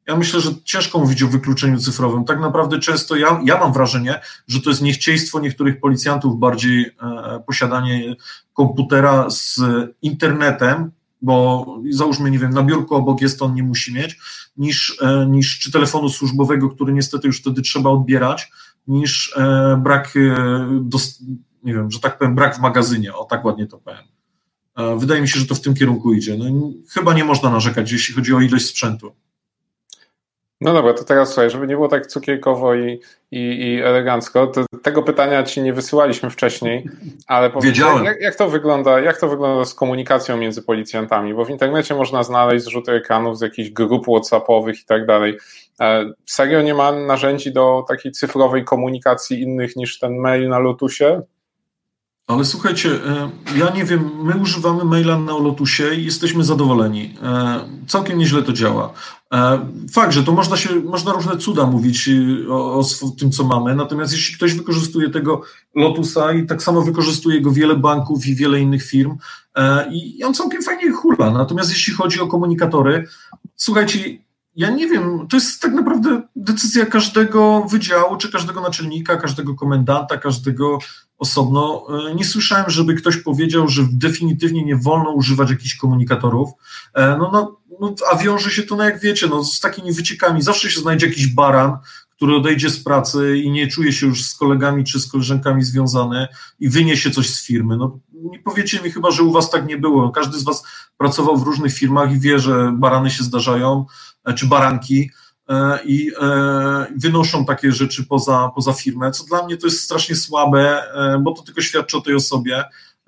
[0.08, 2.26] Ja myślę, że ciężko mówić o wykluczeniu cyfrowym.
[2.26, 7.44] Tak naprawdę często ja, ja mam wrażenie, że to jest niechcieństwo niektórych policjantów, bardziej e,
[7.48, 8.16] posiadanie
[8.54, 9.60] komputera z
[10.02, 10.92] internetem,
[11.22, 14.18] bo załóżmy, nie wiem, na biurku obok jest, on nie musi mieć,
[14.58, 18.52] niż, e, niż czy telefonu służbowego, który niestety już wtedy trzeba odbierać,
[18.88, 21.24] niż e, brak, e, dos,
[21.64, 24.04] nie wiem, że tak powiem, brak w magazynie, o tak ładnie to powiem.
[24.78, 26.38] E, wydaje mi się, że to w tym kierunku idzie.
[26.38, 26.46] No,
[26.90, 29.16] chyba nie można narzekać, jeśli chodzi o ilość sprzętu.
[30.62, 33.02] No dobra, to teraz słuchaj, żeby nie było tak cukierkowo i,
[33.32, 34.52] i, i elegancko,
[34.84, 36.90] tego pytania ci nie wysyłaliśmy wcześniej,
[37.28, 38.06] ale Wiedziałem.
[38.06, 41.34] Jak, jak, to wygląda, jak to wygląda z komunikacją między policjantami?
[41.34, 45.38] Bo w internecie można znaleźć zrzuty ekranów z jakichś grup WhatsAppowych i tak dalej.
[45.82, 51.22] E, serio nie ma narzędzi do takiej cyfrowej komunikacji innych niż ten mail na Lotusie?
[52.28, 57.16] Ale słuchajcie, e, ja nie wiem, my używamy maila na Lotusie i jesteśmy zadowoleni.
[57.24, 58.94] E, całkiem nieźle to działa.
[59.34, 62.10] E, fakt, że to można się, można różne cuda mówić
[62.50, 62.84] o, o
[63.20, 65.42] tym, co mamy, natomiast jeśli ktoś wykorzystuje tego
[65.76, 69.18] Lotusa i tak samo wykorzystuje go wiele banków i wiele innych firm
[69.92, 71.32] i on całkiem fajnie hula.
[71.32, 73.08] Natomiast jeśli chodzi o komunikatory,
[73.56, 74.18] słuchajcie,
[74.56, 80.18] ja nie wiem, to jest tak naprawdę decyzja każdego wydziału, czy każdego naczelnika, każdego komendanta,
[80.18, 80.80] każdego
[81.18, 81.88] osobno.
[82.10, 86.50] E, nie słyszałem, żeby ktoś powiedział, że definitywnie nie wolno używać jakichś komunikatorów.
[86.94, 90.42] E, no, no, no, a wiąże się to, no jak wiecie, no, z takimi wyciekami.
[90.42, 91.78] Zawsze się znajdzie jakiś baran,
[92.16, 96.28] który odejdzie z pracy i nie czuje się już z kolegami czy z koleżankami związany
[96.60, 97.78] i wyniesie coś z firmy.
[97.78, 100.12] No, nie powiecie mi chyba, że u was tak nie było.
[100.12, 100.64] Każdy z was
[100.98, 103.86] pracował w różnych firmach i wie, że barany się zdarzają,
[104.26, 105.12] e, czy baranki.
[105.86, 106.12] I
[106.96, 110.84] wynoszą takie rzeczy poza, poza firmę, co dla mnie to jest strasznie słabe,
[111.22, 112.64] bo to tylko świadczy o tej osobie.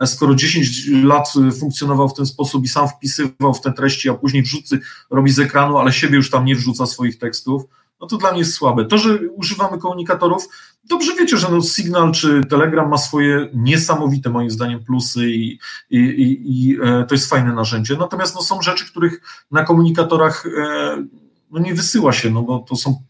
[0.05, 4.43] Skoro 10 lat funkcjonował w ten sposób i sam wpisywał w te treści, a później
[4.43, 4.79] wrzucy
[5.09, 7.63] robi z ekranu, ale siebie już tam nie wrzuca swoich tekstów,
[8.01, 8.85] no to dla mnie jest słabe.
[8.85, 10.47] To, że używamy komunikatorów,
[10.83, 15.59] dobrze wiecie, że no Signal czy Telegram ma swoje niesamowite moim zdaniem plusy i,
[15.89, 17.95] i, i, i e, to jest fajne narzędzie.
[17.99, 19.21] Natomiast no, są rzeczy, których
[19.51, 21.07] na komunikatorach e,
[21.51, 23.03] no, nie wysyła się, no bo to są,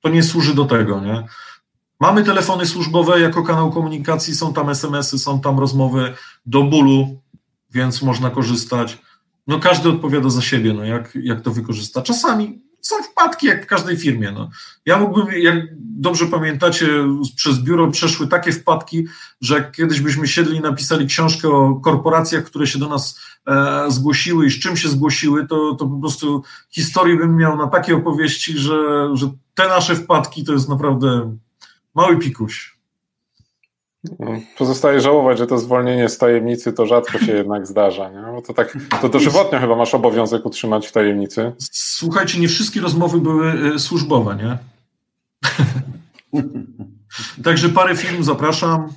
[0.00, 1.24] to nie służy do tego, nie?
[2.00, 6.14] Mamy telefony służbowe jako kanał komunikacji, są tam SMS-y, są tam rozmowy
[6.46, 7.20] do bólu,
[7.70, 8.98] więc można korzystać.
[9.46, 12.02] No każdy odpowiada za siebie, no jak, jak to wykorzysta.
[12.02, 14.32] Czasami są wpadki jak w każdej firmie.
[14.32, 14.50] No.
[14.86, 16.86] Ja mógłbym, jak dobrze pamiętacie,
[17.36, 19.06] przez biuro przeszły takie wpadki,
[19.40, 24.46] że kiedyś byśmy siedli i napisali książkę o korporacjach, które się do nas e, zgłosiły
[24.46, 28.58] i z czym się zgłosiły, to, to po prostu historii bym miał na takie opowieści,
[28.58, 31.36] że, że te nasze wpadki to jest naprawdę
[31.94, 32.81] mały pikuś.
[34.58, 38.32] Pozostaje żałować, że to zwolnienie z tajemnicy to rzadko się jednak zdarza, nie?
[38.32, 41.52] Bo to tak, to dożywotnio chyba masz obowiązek utrzymać w tajemnicy.
[41.72, 44.58] Słuchajcie, nie wszystkie rozmowy były e, służbowe, nie?
[47.44, 48.88] Także parę film zapraszam.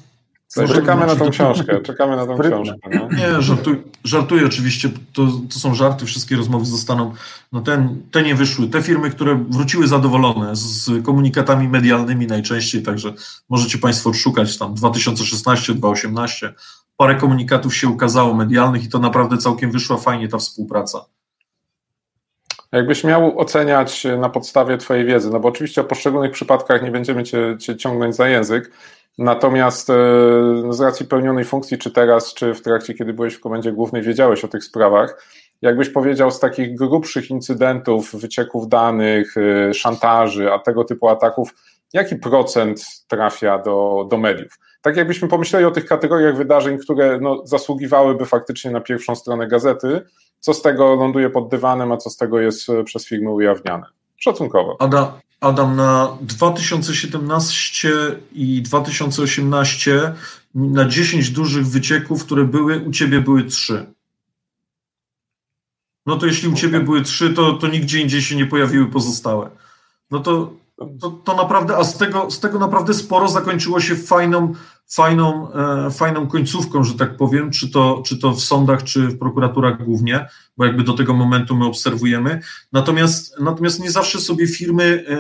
[0.55, 2.77] Czekamy na tą książkę, czekamy na tą książkę.
[2.93, 3.07] No.
[3.17, 7.13] Nie, żartuję, żartuję oczywiście, to, to są żarty, wszystkie rozmowy zostaną,
[7.51, 13.13] no ten, te nie wyszły, te firmy, które wróciły zadowolone z komunikatami medialnymi najczęściej, także
[13.49, 16.53] możecie Państwo odszukać tam 2016, 2018,
[16.97, 21.05] parę komunikatów się ukazało medialnych i to naprawdę całkiem wyszła fajnie ta współpraca.
[22.71, 27.23] Jakbyś miał oceniać na podstawie Twojej wiedzy, no bo oczywiście o poszczególnych przypadkach nie będziemy
[27.23, 28.71] Cię, cię ciągnąć za język,
[29.17, 29.93] natomiast e,
[30.69, 34.43] z racji pełnionej funkcji, czy teraz, czy w trakcie, kiedy byłeś w komendzie głównej, wiedziałeś
[34.43, 35.25] o tych sprawach,
[35.61, 41.49] jakbyś powiedział z takich grubszych incydentów, wycieków danych, e, szantaży, a tego typu ataków,
[41.93, 44.59] jaki procent trafia do, do mediów?
[44.81, 50.01] Tak jakbyśmy pomyśleli o tych kategoriach wydarzeń, które no, zasługiwałyby faktycznie na pierwszą stronę gazety,
[50.39, 53.85] co z tego ląduje pod dywanem, a co z tego jest e, przez firmy ujawniane.
[54.17, 54.75] Szacunkowo.
[54.79, 55.07] Adam,
[55.45, 57.91] Adam na 2017
[58.33, 60.13] i 2018
[60.55, 63.85] na 10 dużych wycieków, które były, u ciebie były 3.
[66.05, 69.49] No to jeśli u ciebie były 3, to, to nigdzie indziej się nie pojawiły pozostałe.
[70.11, 70.53] No to
[71.01, 74.53] to, to naprawdę, a z tego, z tego naprawdę sporo zakończyło się fajną,
[74.89, 79.19] fajną, e, fajną końcówką, że tak powiem, czy to, czy to w sądach, czy w
[79.19, 80.27] prokuraturach głównie,
[80.57, 82.41] bo jakby do tego momentu my obserwujemy.
[82.71, 85.17] Natomiast, natomiast nie zawsze sobie firmy e,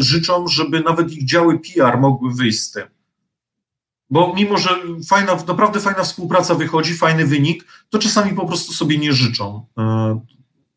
[0.00, 2.82] życzą, żeby nawet ich działy PR mogły wyjść z tym.
[4.10, 4.70] Bo mimo, że
[5.08, 9.66] fajna, naprawdę fajna współpraca wychodzi, fajny wynik, to czasami po prostu sobie nie życzą.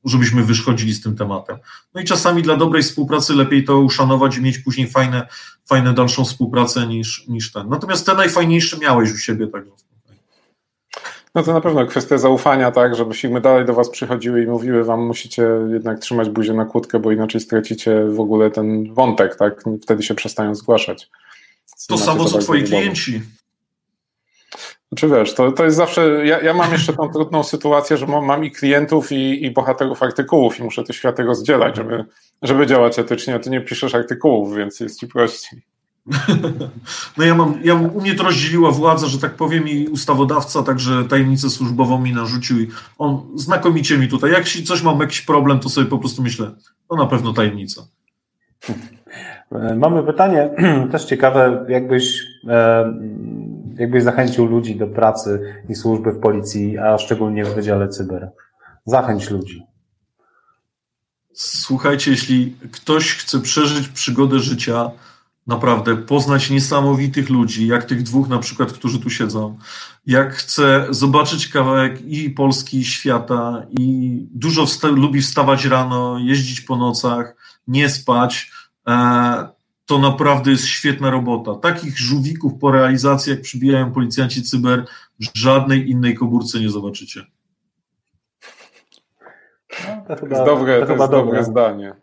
[0.06, 1.58] Żebyśmy wyszkodzili z tym tematem.
[1.94, 5.28] No i czasami dla dobrej współpracy lepiej to uszanować i mieć później fajne,
[5.66, 7.70] fajne dalszą współpracę niż, niż ten.
[7.70, 9.72] Natomiast te najfajniejsze miałeś u siebie, także.
[11.36, 14.84] No to na pewno kwestia zaufania, tak, żeby firmy dalej do Was przychodziły i mówiły
[14.84, 19.64] Wam, musicie jednak trzymać buzię na kłódkę, bo inaczej stracicie w ogóle ten wątek, tak,
[19.82, 21.10] wtedy się przestają zgłaszać.
[21.88, 23.22] To samo co Twoi klienci.
[24.96, 26.26] Czy wiesz, to, to jest zawsze.
[26.26, 30.04] Ja, ja mam jeszcze tą trudną sytuację, że mam, mam i klientów, i, i bohaterów
[30.04, 32.06] artykułów, i muszę te światy rozdzielać, żeby,
[32.42, 33.36] żeby działać etycznie.
[33.36, 35.62] A ty nie piszesz artykułów, więc jest ci prościej.
[37.18, 41.04] No ja mam, ja, u mnie to rozdzieliła władza, że tak powiem, i ustawodawca, także
[41.04, 42.68] tajemnicę służbową mi narzucił i
[42.98, 46.52] on znakomicie mi tutaj, jak coś mam jakiś problem, to sobie po prostu myślę,
[46.90, 47.88] to na pewno tajemnica.
[49.76, 50.50] Mamy pytanie,
[50.92, 52.94] też ciekawe, jakbyś, e,
[53.76, 58.32] jakbyś zachęcił ludzi do pracy i służby w policji, a szczególnie w Wydziale Cyber.
[58.86, 59.64] Zachęć ludzi.
[61.34, 64.92] Słuchajcie, jeśli ktoś chce przeżyć przygodę życia,
[65.48, 69.58] naprawdę poznać niesamowitych ludzi, jak tych dwóch na przykład, którzy tu siedzą,
[70.06, 76.62] jak chce zobaczyć kawałek i Polski, i świata, i dużo wsta lubi wstawać rano, jeździć
[76.62, 77.36] po nocach,
[77.68, 78.52] nie spać,
[78.88, 79.55] E,
[79.86, 81.56] to naprawdę jest świetna robota.
[81.56, 84.86] Takich żółwików po realizacji, jak przybijają policjanci cyber,
[85.20, 87.26] w żadnej innej komórce nie zobaczycie.
[89.88, 91.94] No, to chyba, jest dobre, to, to jest dobre zdanie.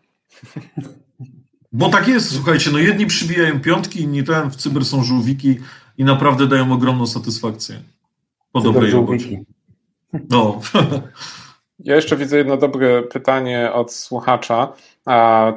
[1.71, 5.59] Bo tak jest, słuchajcie, no jedni przybijają piątki, inni ten, w cyber są żółwiki
[5.97, 7.81] i naprawdę dają ogromną satysfakcję
[8.51, 9.43] po cyber dobrej robocie.
[10.29, 10.61] No.
[11.79, 14.73] Ja jeszcze widzę jedno dobre pytanie od słuchacza.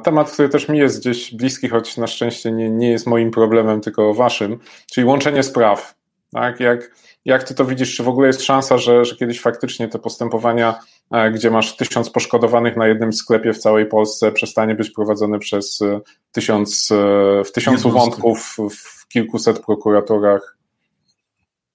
[0.03, 3.81] Temat, który też mi jest gdzieś bliski, choć na szczęście nie, nie jest moim problemem,
[3.81, 4.59] tylko waszym,
[4.91, 5.95] czyli łączenie spraw.
[6.31, 6.59] Tak?
[6.59, 6.91] Jak,
[7.25, 7.95] jak ty to widzisz?
[7.95, 10.79] Czy w ogóle jest szansa, że, że kiedyś faktycznie te postępowania
[11.33, 15.79] gdzie masz tysiąc poszkodowanych na jednym sklepie w całej Polsce, przestanie być prowadzony przez
[16.31, 16.89] tysiąc,
[17.45, 20.56] w tysiącu wątków w kilkuset prokuratorach.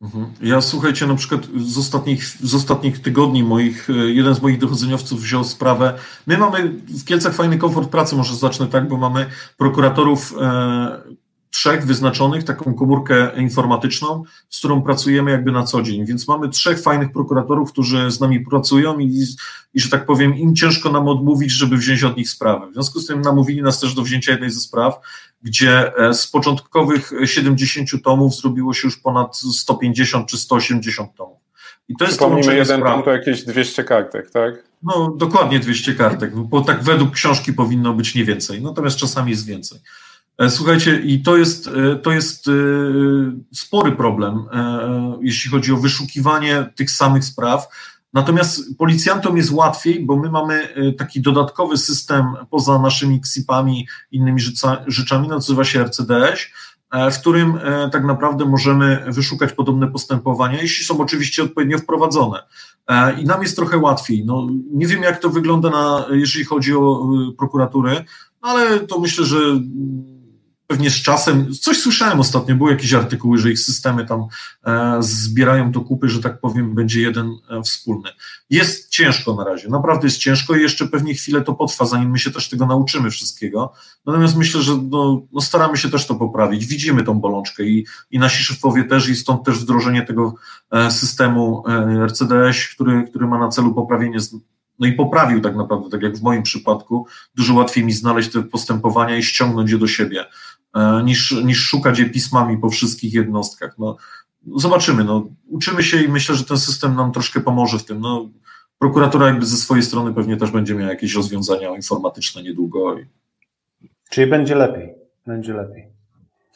[0.02, 0.26] Mhm.
[0.40, 5.20] Ja słuchajcie, na przykład z ostatnich, z ostatnich tygodni moich, e, jeden z moich dochodzeniowców
[5.20, 5.98] wziął sprawę.
[6.26, 9.26] My mamy w Kielcach fajny komfort pracy, może zacznę tak, bo mamy
[9.56, 16.06] prokuratorów e, trzech wyznaczonych, taką komórkę informatyczną, z którą pracujemy jakby na co dzień.
[16.06, 19.24] Więc mamy trzech fajnych prokuratorów, którzy z nami pracują i,
[19.74, 22.70] i że tak powiem, im ciężko nam odmówić, żeby wziąć od nich sprawę.
[22.70, 25.00] W związku z tym namówili nas też do wzięcia jednej ze spraw,
[25.42, 31.38] gdzie e, z początkowych 70 tomów zrobiło się już ponad 150 czy 180 tomów.
[31.88, 32.94] I to jest Przypomnijmy, jeden spraw.
[32.94, 34.54] tom to jakieś 200 kartek, tak?
[34.82, 39.46] No, dokładnie 200 kartek, bo tak według książki powinno być nie więcej, natomiast czasami jest
[39.46, 39.78] więcej.
[40.38, 42.50] E, słuchajcie, i to jest, e, to jest
[43.54, 44.44] spory problem,
[45.20, 47.68] jeśli chodzi o wyszukiwanie tych samych spraw.
[48.12, 54.40] Natomiast policjantom jest łatwiej, bo my mamy e, taki dodatkowy system poza naszymi KSIP-ami, innymi
[54.86, 56.40] rzeczami, nazywa się RCDS,
[56.90, 62.42] e, w którym e, tak naprawdę możemy wyszukać podobne postępowania, jeśli są oczywiście odpowiednio wprowadzone.
[63.20, 64.24] I nam jest trochę łatwiej.
[64.24, 67.08] No, nie wiem, jak to wygląda, na, jeżeli chodzi o
[67.38, 68.04] prokuratury,
[68.40, 69.38] ale to myślę, że
[70.72, 74.26] pewnie z czasem, coś słyszałem ostatnio, były jakieś artykuły, że ich systemy tam
[74.66, 78.08] e, zbierają do kupy, że tak powiem, będzie jeden e, wspólny.
[78.50, 82.18] Jest ciężko na razie, naprawdę jest ciężko i jeszcze pewnie chwilę to potrwa, zanim my
[82.18, 83.72] się też tego nauczymy wszystkiego.
[84.06, 86.66] Natomiast myślę, że no, no staramy się też to poprawić.
[86.66, 90.34] Widzimy tą bolączkę i, i nasi szefowie też i stąd też wdrożenie tego
[90.70, 91.64] e, systemu
[92.06, 94.18] RCDS, który, który ma na celu poprawienie
[94.82, 98.42] no i poprawił tak naprawdę, tak jak w moim przypadku, dużo łatwiej mi znaleźć te
[98.42, 100.24] postępowania i ściągnąć je do siebie.
[100.76, 103.78] E, niż, niż szukać je pismami po wszystkich jednostkach.
[103.78, 103.96] No,
[104.56, 105.04] zobaczymy.
[105.04, 108.00] No, uczymy się i myślę, że ten system nam troszkę pomoże w tym.
[108.00, 108.28] No,
[108.78, 112.96] prokuratura jakby ze swojej strony pewnie też będzie miała jakieś rozwiązania informatyczne niedługo.
[114.10, 114.94] Czyli będzie lepiej.
[115.26, 115.86] Będzie lepiej.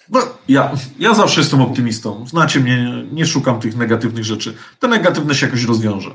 [0.09, 2.27] No, ja, ja zawsze jestem optymistą.
[2.27, 4.55] Znacie mnie, nie szukam tych negatywnych rzeczy.
[4.79, 6.11] Te negatywne się jakoś rozwiąże.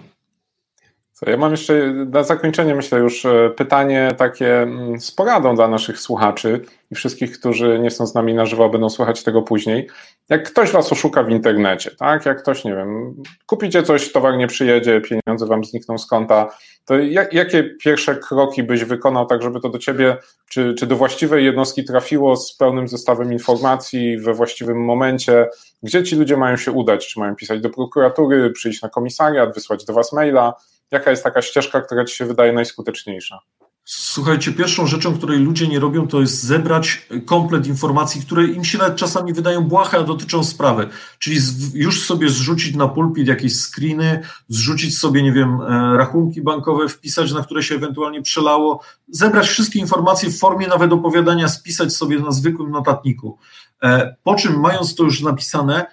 [1.28, 6.00] Ja mam jeszcze na zakończenie, myślę, już e, pytanie takie mm, z poradą dla naszych
[6.00, 6.62] słuchaczy
[6.92, 9.90] i wszystkich, którzy nie są z nami na żywo, będą słuchać tego później.
[10.30, 12.26] Jak ktoś was oszuka w internecie, tak?
[12.26, 13.16] Jak ktoś, nie wiem,
[13.46, 16.50] kupicie coś, towar nie przyjedzie, pieniądze wam znikną z konta,
[16.86, 20.18] to jak, jakie pierwsze kroki byś wykonał, tak żeby to do ciebie,
[20.50, 25.50] czy, czy do właściwej jednostki trafiło z pełnym zestawem informacji we właściwym momencie?
[25.84, 27.08] Gdzie ci ludzie mają się udać?
[27.08, 30.54] Czy mają pisać do prokuratury, przyjść na komisariat, wysłać do was maila?
[30.92, 33.40] Jaka jest taka ścieżka, która Ci się wydaje najskuteczniejsza?
[33.86, 38.78] Słuchajcie, pierwszą rzeczą, której ludzie nie robią, to jest zebrać komplet informacji, które im się
[38.78, 40.88] nawet czasami wydają błahe, a dotyczą sprawy.
[41.20, 41.38] Czyli
[41.74, 47.32] już sobie zrzucić na pulpit jakieś screeny, zrzucić sobie, nie wiem, e, rachunki bankowe, wpisać,
[47.34, 52.32] na które się ewentualnie przelało, zebrać wszystkie informacje w formie nawet opowiadania, spisać sobie na
[52.32, 53.38] zwykłym notatniku.
[53.84, 55.86] E, po czym, mając to już napisane,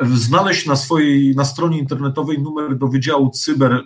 [0.00, 3.82] znaleźć na swojej, na stronie internetowej numer do Wydziału Cyber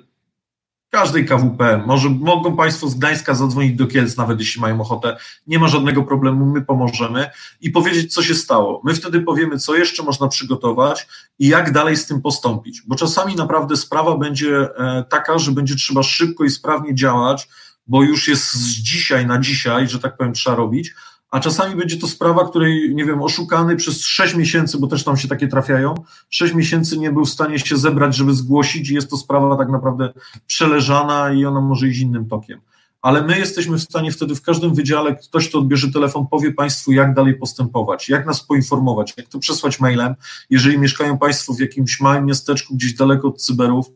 [0.91, 1.83] każdej KWP.
[1.87, 5.17] Może mogą Państwo z Gdańska zadzwonić do Kielc, nawet jeśli mają ochotę.
[5.47, 7.31] Nie ma żadnego problemu, my pomożemy
[7.61, 8.81] i powiedzieć, co się stało.
[8.85, 11.09] My wtedy powiemy, co jeszcze można przygotować
[11.39, 12.83] i jak dalej z tym postąpić.
[12.87, 17.49] Bo czasami naprawdę sprawa będzie e, taka, że będzie trzeba szybko i sprawnie działać,
[17.87, 20.95] bo już jest z dzisiaj na dzisiaj, że tak powiem, trzeba robić,
[21.31, 25.17] a czasami będzie to sprawa, której, nie wiem, oszukany przez 6 miesięcy, bo też tam
[25.17, 25.95] się takie trafiają,
[26.31, 29.69] 6 miesięcy nie był w stanie się zebrać, żeby zgłosić i jest to sprawa tak
[29.69, 30.13] naprawdę
[30.47, 32.61] przeleżana i ona może iść innym tokiem.
[33.03, 36.93] Ale my jesteśmy w stanie wtedy w każdym wydziale, ktoś, kto odbierze telefon, powie Państwu,
[36.93, 40.15] jak dalej postępować, jak nas poinformować, jak to przesłać mailem.
[40.51, 43.87] Jeżeli mieszkają Państwo w jakimś małym miasteczku, gdzieś daleko od cyberów,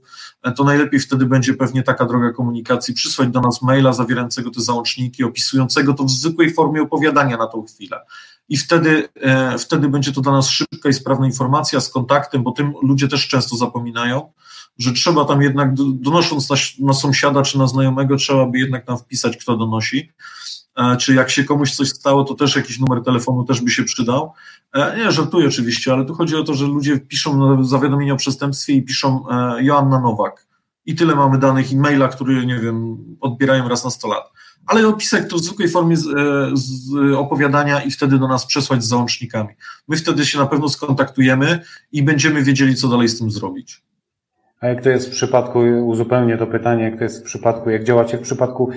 [0.51, 5.25] to najlepiej wtedy będzie pewnie taka droga komunikacji, przysłać do nas maila zawierającego te załączniki,
[5.25, 8.01] opisującego to w zwykłej formie opowiadania na tą chwilę.
[8.49, 12.53] I wtedy, e, wtedy będzie to dla nas szybka i sprawna informacja z kontaktem, bo
[12.53, 14.33] tym ludzie też często zapominają,
[14.79, 18.99] że trzeba tam jednak, donosząc na, na sąsiada czy na znajomego, trzeba by jednak tam
[18.99, 20.13] wpisać, kto donosi.
[20.77, 23.85] E, czy jak się komuś coś stało, to też jakiś numer telefonu też by się
[23.85, 24.33] przydał.
[24.75, 28.73] E, nie, żartuję oczywiście, ale tu chodzi o to, że ludzie piszą zawiadomienie o przestępstwie
[28.73, 30.47] i piszą e, Joanna Nowak.
[30.87, 34.33] I tyle mamy danych e-maila, który, nie wiem, odbierają raz na 100 lat.
[34.67, 36.09] Ale opisek to w zwykłej formie z,
[36.55, 39.49] z opowiadania i wtedy do nas przesłać z załącznikami.
[39.89, 41.61] My wtedy się na pewno skontaktujemy
[41.93, 43.83] i będziemy wiedzieli, co dalej z tym zrobić.
[44.61, 47.85] A jak to jest w przypadku, uzupełnię to pytanie, jak to jest w przypadku, jak
[47.85, 48.71] działacie w przypadku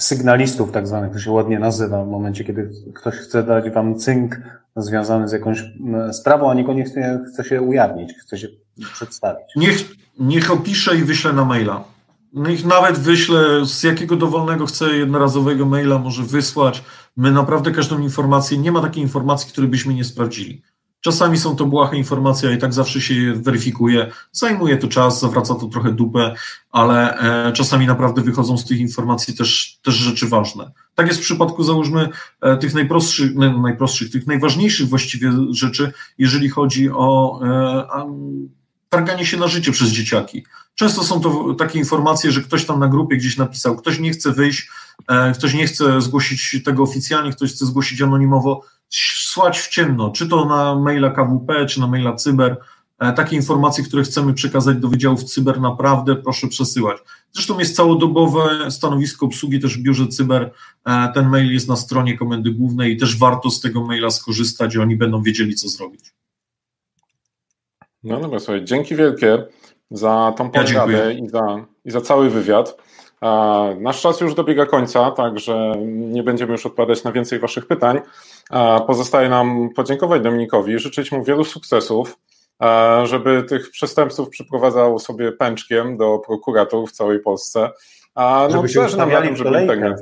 [0.00, 4.40] sygnalistów tak zwanych, to się ładnie nazywa, w momencie, kiedy ktoś chce dać wam cynk
[4.76, 5.64] związany z jakąś
[6.12, 8.48] sprawą, a niekoniecznie chce się ujawnić, chce się
[8.92, 9.46] przedstawić.
[9.56, 9.84] Niech,
[10.18, 11.84] niech opisze i wyśle na maila.
[12.32, 16.84] Niech nawet wyślę, z jakiego dowolnego chce jednorazowego maila może wysłać.
[17.16, 20.62] My naprawdę każdą informację, nie ma takiej informacji, której byśmy nie sprawdzili.
[21.00, 24.10] Czasami są to błahe informacje, i tak zawsze się je weryfikuje.
[24.32, 26.34] Zajmuje to czas, zawraca to trochę dupę,
[26.70, 27.18] ale
[27.48, 30.70] e, czasami naprawdę wychodzą z tych informacji też, też rzeczy ważne.
[30.94, 32.08] Tak jest w przypadku, załóżmy,
[32.40, 38.48] e, tych najprostszych, najprostszych, tych najważniejszych właściwie rzeczy, jeżeli chodzi o e,
[38.88, 40.44] targanie się na życie przez dzieciaki.
[40.74, 44.32] Często są to takie informacje, że ktoś tam na grupie gdzieś napisał, ktoś nie chce
[44.32, 44.70] wyjść,
[45.34, 48.64] ktoś nie chce zgłosić tego oficjalnie, ktoś chce zgłosić anonimowo,
[49.38, 52.56] słać w ciemno, czy to na maila KWP, czy na maila Cyber.
[52.98, 56.98] E, takie informacje, które chcemy przekazać do wydziałów Cyber, naprawdę proszę przesyłać.
[57.32, 60.50] Zresztą jest całodobowe stanowisko obsługi też w biurze Cyber.
[60.84, 64.76] E, ten mail jest na stronie Komendy Głównej i też warto z tego maila skorzystać,
[64.76, 66.14] oni będą wiedzieli, co zrobić.
[68.04, 69.44] No dobra, słuchaj, dzięki wielkie
[69.90, 72.76] za tą poradę ja i, za, i za cały wywiad.
[73.80, 78.00] Nasz czas już dobiega końca, także nie będziemy już odpowiadać na więcej Waszych pytań.
[78.86, 82.16] Pozostaje nam podziękować Dominikowi, życzyć mu wielu sukcesów,
[83.04, 87.70] żeby tych przestępców przyprowadzał sobie pęczkiem do prokuratur w całej Polsce.
[88.14, 90.00] A no, żeby nam na tym, żeby internet.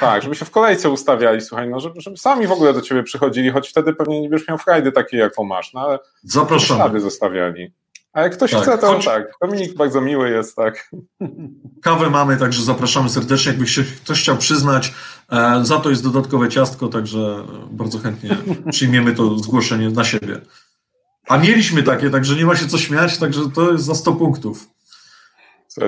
[0.00, 3.02] Tak, żeby się w kolejce ustawiali, słuchaj, no, żeby, żeby sami w ogóle do ciebie
[3.02, 7.00] przychodzili, choć wtedy pewnie nie będziesz miał frajdy takiej, jaką masz, no ale Zapraszamy.
[7.00, 7.72] zostawiali.
[8.18, 9.04] A jak ktoś tak, chce, to choć...
[9.04, 9.32] tak.
[9.42, 10.90] Dominik bardzo miły jest, tak.
[11.82, 13.52] Kawę mamy, także zapraszamy serdecznie.
[13.52, 14.94] Jakby się ktoś chciał przyznać,
[15.32, 18.36] e, za to jest dodatkowe ciastko, także bardzo chętnie
[18.72, 20.40] przyjmiemy to zgłoszenie na siebie.
[21.28, 24.68] A mieliśmy takie, także nie ma się co śmiać, także to jest za 100 punktów.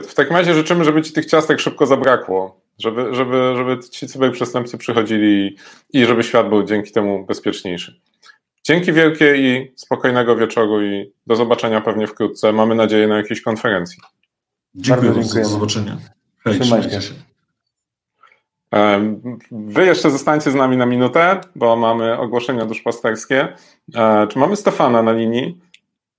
[0.08, 4.78] W takim razie życzymy, żeby ci tych ciastek szybko zabrakło, żeby, żeby, żeby ci cyberprzestępcy
[4.78, 5.56] przychodzili
[5.92, 8.00] i żeby świat był dzięki temu bezpieczniejszy.
[8.70, 12.52] Dzięki wielkie i spokojnego wieczoru i do zobaczenia pewnie wkrótce.
[12.52, 13.98] Mamy nadzieję na jakiejś konferencji.
[14.74, 15.98] Dziękuję bardzo, do zobaczenia.
[16.44, 17.14] Hej, trzymajcie się.
[19.50, 23.48] Wy jeszcze zostańcie z nami na minutę, bo mamy ogłoszenia duszpasterskie.
[23.94, 25.60] E, czy mamy Stefana na linii?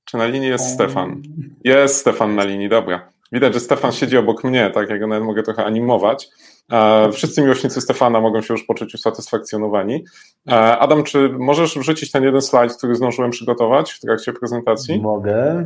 [0.05, 1.21] Czy na linii jest Stefan?
[1.63, 3.09] Jest Stefan na linii, dobra.
[3.31, 6.29] Widać, że Stefan siedzi obok mnie, tak jak nawet mogę trochę animować.
[6.71, 10.05] E, wszyscy miłośnicy Stefana mogą się już poczuć usatysfakcjonowani.
[10.49, 15.01] E, Adam, czy możesz wrzucić ten jeden slajd, który zdążyłem przygotować w trakcie prezentacji?
[15.01, 15.65] Mogę.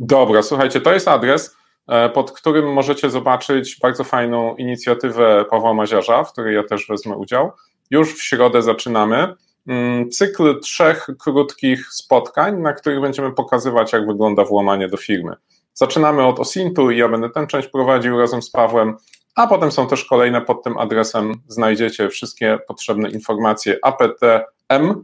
[0.00, 1.56] Dobra, słuchajcie, to jest adres,
[1.88, 7.16] e, pod którym możecie zobaczyć bardzo fajną inicjatywę Pawła Maziarza, w której ja też wezmę
[7.16, 7.50] udział.
[7.90, 9.34] Już w środę zaczynamy
[9.66, 15.32] mm, cykl trzech krótkich spotkań, na których będziemy pokazywać, jak wygląda włamanie do firmy.
[15.74, 18.96] Zaczynamy od Osintu i ja będę tę część prowadził razem z Pawłem,
[19.34, 21.34] a potem są też kolejne pod tym adresem.
[21.48, 25.00] Znajdziecie wszystkie potrzebne informacje aptm.in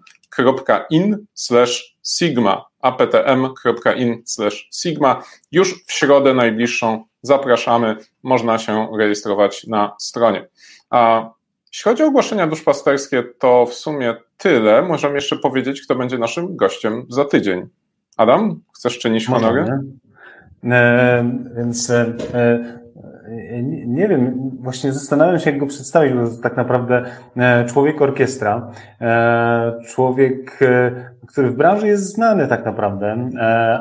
[2.05, 4.23] sigma aptm.in
[4.73, 5.23] sigma.
[5.53, 10.49] Już w środę najbliższą zapraszamy, można się rejestrować na stronie.
[10.91, 11.31] A
[11.73, 14.83] jeśli chodzi o ogłoszenia duszpasterskie, to w sumie tyle.
[14.83, 17.69] Możemy jeszcze powiedzieć, kto będzie naszym gościem za tydzień.
[18.17, 19.65] Adam, chcesz czynić honory?
[20.65, 22.17] E, więc e,
[23.87, 27.05] nie wiem, właśnie zastanawiam się, jak go przedstawić, bo tak naprawdę
[27.67, 28.71] człowiek orkiestra,
[29.89, 30.59] człowiek,
[31.27, 33.31] który w branży jest znany tak naprawdę,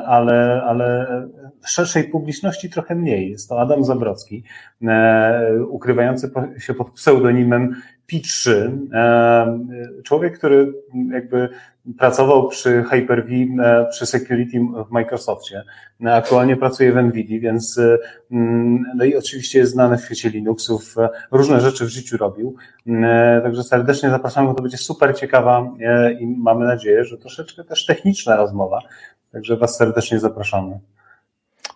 [0.06, 1.06] ale, ale
[1.64, 3.30] szerszej publiczności trochę mniej.
[3.30, 4.44] Jest to Adam Zabrocki,
[5.68, 7.74] ukrywający się pod pseudonimem
[8.12, 8.70] P3.
[10.04, 10.72] Człowiek, który
[11.12, 11.48] jakby
[11.98, 13.30] pracował przy Hyper-V,
[13.64, 15.62] e, przy security w Microsoftie.
[16.04, 17.98] E, aktualnie pracuje w NVIDIA, więc e,
[18.30, 20.94] mm, no i oczywiście jest znany w świecie Linuxów,
[21.30, 22.56] różne rzeczy w życiu robił.
[23.42, 25.70] Także serdecznie zapraszamy, to będzie super ciekawa
[26.20, 28.80] i mamy nadzieję, że troszeczkę też techniczna rozmowa.
[29.32, 30.80] Także Was serdecznie zapraszamy.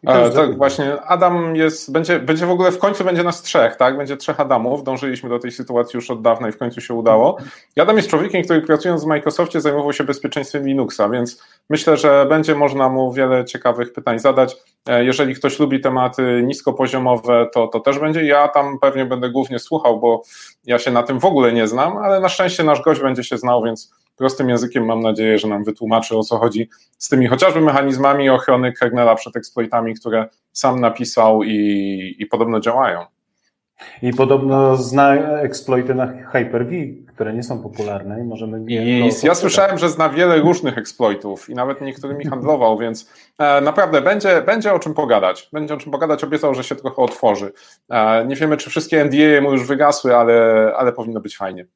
[0.07, 1.03] E, tak, właśnie.
[1.03, 3.97] Adam jest, będzie, będzie w ogóle w końcu będzie nas trzech, tak?
[3.97, 4.85] Będzie trzech Adamów.
[4.85, 7.37] Dążyliśmy do tej sytuacji już od dawna i w końcu się udało.
[7.77, 12.27] I Adam jest człowiekiem, który pracując w Microsoftie zajmował się bezpieczeństwem Linuxa, więc myślę, że
[12.29, 14.57] będzie można mu wiele ciekawych pytań zadać.
[14.87, 18.25] E, jeżeli ktoś lubi tematy niskopoziomowe, to, to też będzie.
[18.25, 20.23] Ja tam pewnie będę głównie słuchał, bo
[20.65, 23.39] ja się na tym w ogóle nie znam, ale na szczęście nasz gość będzie się
[23.39, 26.69] znał, więc prostym językiem mam nadzieję, że nam wytłumaczy o co chodzi
[26.99, 33.05] z tymi chociażby mechanizmami ochrony kernela przed eksploitami, które sam napisał i, i podobno działają.
[34.03, 36.73] I podobno zna eksploity na Hyper-V,
[37.07, 38.65] które nie są popularne i możemy...
[38.69, 44.01] I ja słyszałem, że zna wiele różnych eksploitów i nawet niektórymi handlował, więc e, naprawdę
[44.01, 45.49] będzie, będzie o czym pogadać.
[45.53, 47.53] Będzie o czym pogadać, obiecał, że się trochę otworzy.
[47.91, 51.67] E, nie wiemy, czy wszystkie NDA mu już wygasły, ale, ale powinno być fajnie.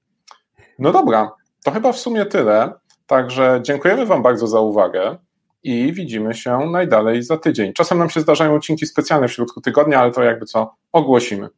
[0.79, 1.31] No dobra,
[1.67, 2.73] to chyba w sumie tyle.
[3.07, 5.17] Także dziękujemy Wam bardzo za uwagę
[5.63, 7.73] i widzimy się najdalej za tydzień.
[7.73, 11.49] Czasem nam się zdarzają odcinki specjalne w środku tygodnia, ale to jakby co ogłosimy.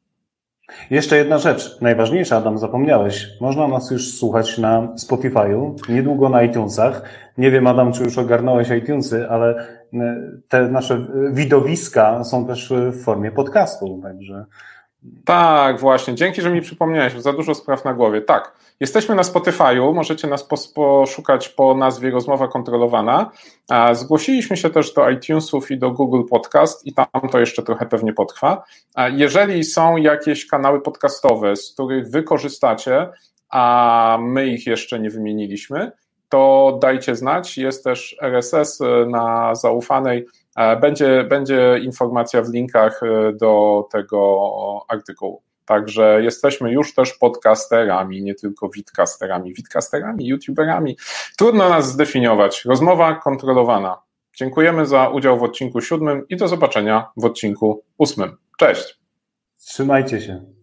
[0.90, 3.26] Jeszcze jedna rzecz, najważniejsza, Adam, zapomniałeś.
[3.40, 7.02] Można nas już słuchać na Spotify'u, niedługo na iTunesach.
[7.38, 10.16] Nie wiem, Adam, czy już ogarnąłeś iTunesy, ale e,
[10.48, 14.46] te nasze widowiska są też w formie podcastu, także
[15.24, 16.14] tak, właśnie.
[16.14, 17.12] Dzięki, że mi przypomniałeś.
[17.12, 18.20] Za dużo spraw na głowie.
[18.20, 19.94] Tak, jesteśmy na Spotify'u.
[19.94, 23.30] Możecie nas poszukać po nazwie Rozmowa Kontrolowana.
[23.92, 28.12] Zgłosiliśmy się też do iTunesów i do Google Podcast i tam to jeszcze trochę pewnie
[28.12, 28.64] potrwa.
[29.12, 33.08] Jeżeli są jakieś kanały podcastowe, z których wy korzystacie,
[33.50, 35.92] a my ich jeszcze nie wymieniliśmy,
[36.28, 37.58] to dajcie znać.
[37.58, 40.26] Jest też RSS na zaufanej
[40.80, 44.40] będzie, będzie informacja w linkach e, do tego
[44.88, 45.42] artykułu.
[45.64, 49.54] Także jesteśmy już też podcasterami, nie tylko widcasterami.
[49.54, 50.96] Widcasterami, youtuberami.
[51.38, 52.64] Trudno nas zdefiniować.
[52.64, 54.02] Rozmowa kontrolowana.
[54.36, 58.36] Dziękujemy za udział w odcinku siódmym i do zobaczenia w odcinku ósmym.
[58.58, 58.98] Cześć.
[59.58, 60.57] Trzymajcie się.